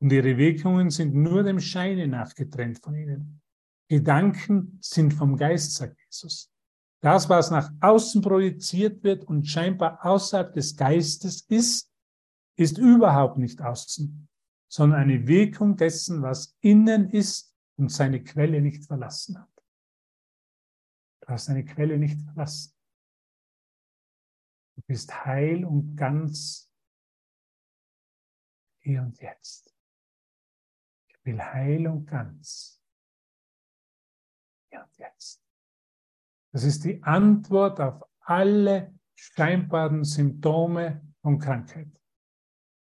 [0.00, 3.40] und ihre Wirkungen sind nur dem Scheine nachgetrennt von ihnen.
[3.88, 6.50] Gedanken sind vom Geist, sagt Jesus.
[7.02, 11.90] Das, was nach außen projiziert wird und scheinbar außerhalb des Geistes ist,
[12.56, 14.28] ist überhaupt nicht außen,
[14.70, 19.64] sondern eine Wirkung dessen, was innen ist und seine Quelle nicht verlassen hat.
[21.20, 22.74] Du hast deine Quelle nicht verlassen.
[24.76, 26.72] Du bist heil und ganz
[28.80, 29.70] hier und jetzt
[31.24, 32.82] will heil und ganz.
[34.72, 35.42] Ja, und jetzt.
[36.52, 41.99] Das ist die Antwort auf alle scheinbaren Symptome von Krankheit.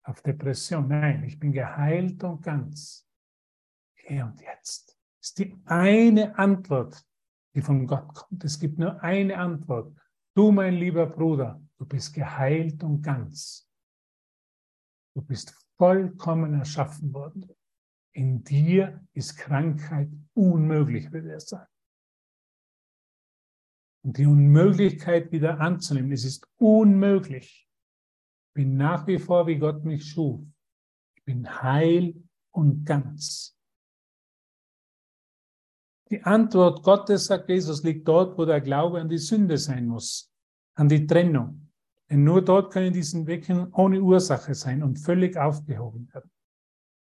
[0.03, 0.87] Auf Depression.
[0.87, 3.07] Nein, ich bin geheilt und ganz.
[3.95, 4.97] Hier und jetzt.
[5.19, 7.05] Das ist die eine Antwort,
[7.55, 8.43] die von Gott kommt.
[8.43, 9.95] Es gibt nur eine Antwort.
[10.35, 13.69] Du, mein lieber Bruder, du bist geheilt und ganz.
[15.15, 17.49] Du bist vollkommen erschaffen worden.
[18.13, 21.71] In dir ist Krankheit unmöglich, würde er sagen.
[24.03, 27.62] Und die Unmöglichkeit wieder anzunehmen, es ist unmöglich.
[28.53, 30.41] Bin nach wie vor, wie Gott mich schuf.
[31.15, 32.15] Ich bin heil
[32.51, 33.57] und ganz.
[36.09, 40.31] Die Antwort Gottes, sagt Jesus, liegt dort, wo der Glaube an die Sünde sein muss,
[40.75, 41.71] an die Trennung.
[42.09, 46.29] Denn nur dort können diese Wirkungen ohne Ursache sein und völlig aufgehoben werden.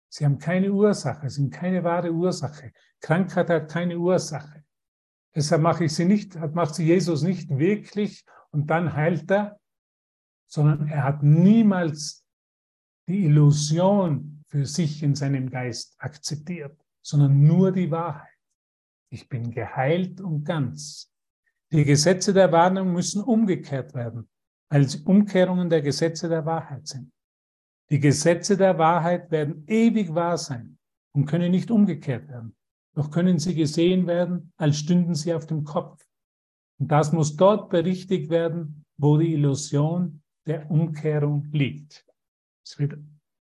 [0.09, 2.73] Sie haben keine Ursache, sind keine wahre Ursache.
[3.01, 4.65] Krankheit hat keine Ursache.
[5.35, 9.61] Deshalb mache ich sie nicht, macht sie Jesus nicht wirklich und dann heilt er,
[10.47, 12.25] sondern er hat niemals
[13.09, 18.29] die Illusion für sich in seinem Geist akzeptiert, sondern nur die Wahrheit.
[19.11, 21.13] Ich bin geheilt und ganz.
[21.73, 24.29] Die Gesetze der Warnung müssen umgekehrt werden,
[24.71, 27.13] weil sie Umkehrungen der Gesetze der Wahrheit sind.
[27.91, 30.79] Die Gesetze der Wahrheit werden ewig wahr sein
[31.13, 32.57] und können nicht umgekehrt werden.
[32.95, 36.05] Doch können sie gesehen werden, als stünden sie auf dem Kopf.
[36.79, 42.07] Und das muss dort berichtigt werden, wo die Illusion der Umkehrung liegt.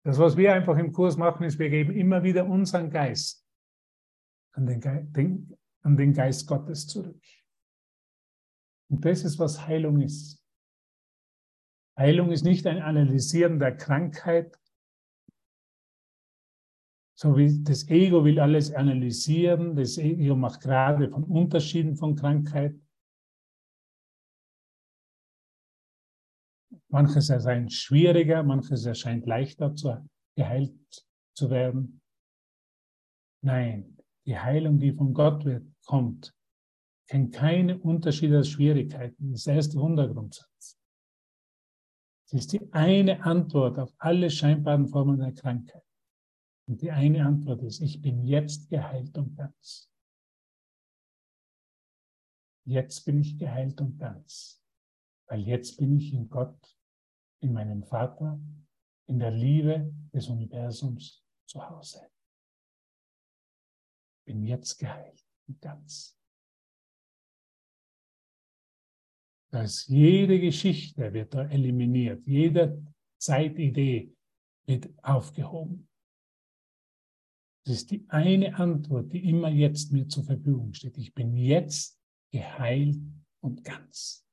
[0.04, 3.46] Das, was wir einfach im Kurs machen, ist, wir geben immer wieder unseren Geist
[4.54, 7.22] an den, Ge den, an den Geist Gottes zurück.
[8.90, 10.44] Und das ist, was Heilung ist.
[11.98, 14.60] Heilung ist nicht ein Analysieren der Krankheit,
[17.18, 22.76] so wie das Ego will alles analysieren, das Ego macht gerade von Unterschieden von Krankheit.
[26.96, 30.02] Manches erscheint schwieriger, manches erscheint leichter zu,
[30.38, 32.02] geheilt zu werden.
[33.44, 36.34] Nein, die Heilung, die von Gott wird, kommt,
[37.10, 39.32] kennt keine Unterschiede als Schwierigkeiten.
[39.32, 40.80] Das ist der erste Wundergrundsatz.
[42.30, 45.84] Sie ist die eine Antwort auf alle scheinbaren Formen der Krankheit.
[46.66, 49.92] Und die eine Antwort ist, ich bin jetzt geheilt und ganz.
[52.64, 54.64] Jetzt bin ich geheilt und ganz,
[55.28, 56.58] weil jetzt bin ich in Gott,
[57.46, 58.40] in meinem Vater,
[59.08, 62.10] in der Liebe des Universums zu Hause.
[64.26, 66.16] Bin jetzt geheilt und ganz.
[69.56, 72.84] dass jede Geschichte wird da eliminiert, jede
[73.18, 74.14] Zeitidee
[74.66, 75.88] wird aufgehoben.
[77.66, 80.98] Das ist die eine Antwort, die immer jetzt mir zur Verfügung steht.
[80.98, 81.98] Ich bin jetzt
[82.34, 82.98] geheilt
[83.40, 84.25] und ganz.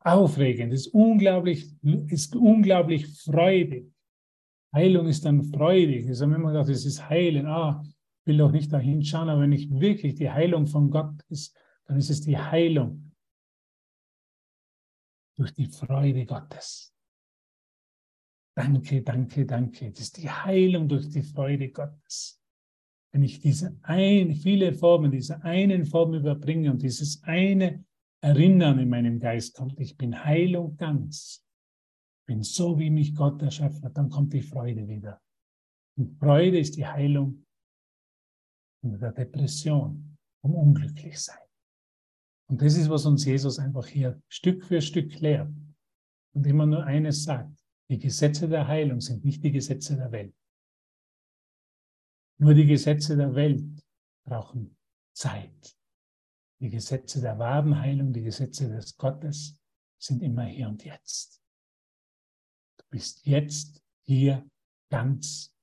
[0.00, 3.92] Aufregend, ist unglaublich, ist unglaublich freudig.
[4.72, 6.08] Heilung ist dann freudig.
[6.08, 7.46] Ich habe immer gedacht, es ist heilen.
[7.46, 7.82] Ah,
[8.24, 11.96] will doch nicht dahin schauen, aber wenn ich wirklich die Heilung von Gott ist, dann
[11.96, 13.12] ist es die Heilung
[15.36, 16.94] durch die Freude Gottes.
[18.54, 19.90] Danke, danke, danke.
[19.90, 22.42] Das ist die Heilung durch die Freude Gottes.
[23.12, 27.84] Wenn ich diese ein, viele Formen, diese einen Form überbringe und dieses eine
[28.20, 31.44] Erinnern in meinem Geist kommt, ich bin heil und ganz,
[32.26, 35.22] bin so, wie mich Gott erschaffen hat, dann kommt die Freude wieder.
[35.96, 37.46] Und Freude ist die Heilung
[38.80, 41.48] von der Depression, vom Unglücklichsein.
[42.50, 45.52] Und das ist, was uns Jesus einfach hier Stück für Stück lehrt.
[46.34, 47.58] Und immer nur eines sagt,
[47.90, 50.34] die Gesetze der Heilung sind nicht die Gesetze der Welt.
[52.38, 53.64] Nur die Gesetze der Welt
[54.24, 54.76] brauchen
[55.14, 55.77] Zeit.
[56.60, 59.60] Die Gesetze der wahren Heilung, die Gesetze des Gottes
[59.98, 61.42] sind immer hier und jetzt.
[62.78, 64.48] Du bist jetzt hier
[64.90, 65.54] ganz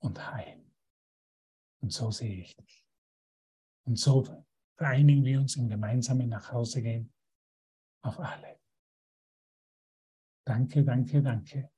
[0.00, 0.64] und heil.
[1.80, 2.86] Und so sehe ich dich.
[3.84, 4.24] Und so
[4.76, 7.12] vereinigen wir uns im gemeinsamen Nachhausegehen
[8.02, 8.60] auf alle.
[10.44, 11.70] Danke, danke, danke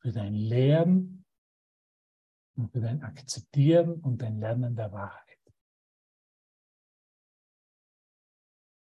[0.00, 1.24] für dein Lehren
[2.56, 5.31] und für dein Akzeptieren und dein Lernen der Wahrheit.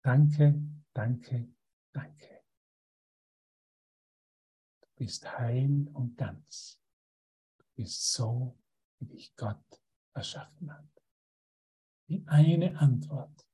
[0.09, 0.55] Danke,
[0.95, 1.55] danke,
[1.93, 2.43] danke.
[4.81, 6.81] Du bist heil und ganz.
[7.59, 8.59] Du bist so,
[8.99, 9.83] wie dich Gott
[10.15, 10.89] erschaffen hat.
[12.09, 13.47] Die eine Antwort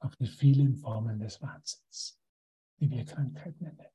[0.00, 2.20] auf die vielen Formen des Wahnsinns,
[2.80, 3.86] die wir Krankheit nennen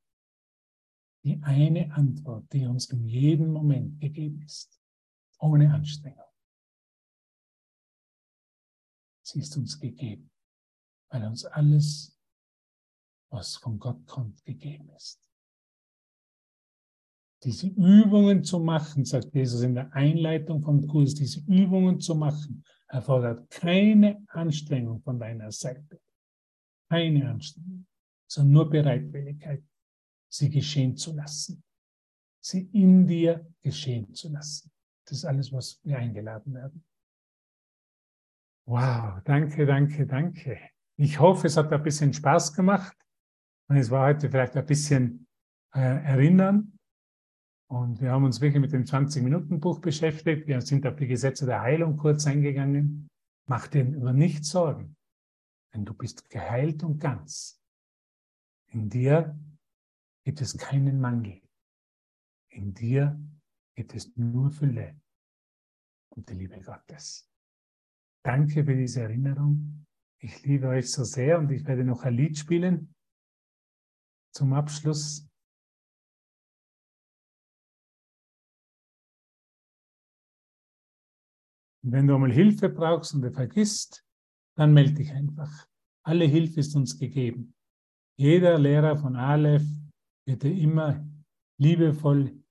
[1.23, 4.81] die eine Antwort, die uns in jedem Moment gegeben ist,
[5.39, 6.23] ohne Anstrengung.
[9.23, 10.31] Sie ist uns gegeben,
[11.09, 12.17] weil uns alles,
[13.29, 15.21] was von Gott kommt, gegeben ist.
[17.43, 22.63] Diese Übungen zu machen, sagt Jesus in der Einleitung vom Kurs, diese Übungen zu machen,
[22.87, 26.01] erfordert keine Anstrengung von deiner Seite.
[26.89, 27.85] Keine Anstrengung,
[28.27, 29.63] sondern nur Bereitwilligkeit
[30.29, 31.63] sie geschehen zu lassen.
[32.39, 34.71] Sie in dir geschehen zu lassen.
[35.05, 36.83] Das ist alles, was wir eingeladen werden.
[38.65, 40.76] Wow, danke, danke, danke.
[40.99, 42.97] Ich hoffe, es hat ein bisschen Spaß gemacht
[43.69, 45.27] und es war heute vielleicht ein bisschen
[45.75, 46.77] äh, erinnern.
[47.69, 50.47] Und wir haben uns wirklich mit dem 20-Minuten-Buch beschäftigt.
[50.47, 53.09] Wir sind auf die Gesetze der Heilung kurz eingegangen.
[53.47, 54.95] Mach dir über nichts Sorgen,
[55.73, 57.61] denn du bist geheilt und ganz.
[58.71, 59.37] In dir
[60.25, 61.41] gibt es keinen Mangel.
[62.49, 63.19] In dir
[63.75, 64.99] gibt es nur Fülle
[66.09, 67.29] und die Liebe Gottes.
[68.23, 69.86] Danke für diese Erinnerung.
[70.19, 72.93] Ich liebe euch so sehr und ich werde noch ein Lied spielen
[74.33, 75.27] zum Abschluss.
[81.83, 84.03] Und wenn du einmal Hilfe brauchst und du vergisst,
[84.57, 85.67] dann melde dich einfach.
[86.03, 87.53] Alle Hilfe ist uns gegeben.
[88.19, 89.67] Jeder Lehrer von Aleph
[90.25, 91.07] wird dir immer
[91.59, 92.43] liebevoll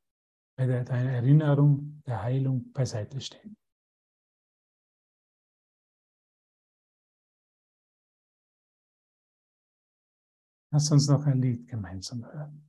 [0.57, 3.57] bei deiner Erinnerung der Heilung beiseite stehen.
[10.77, 12.66] Lass uns noch ein Lied gemeinsam hören.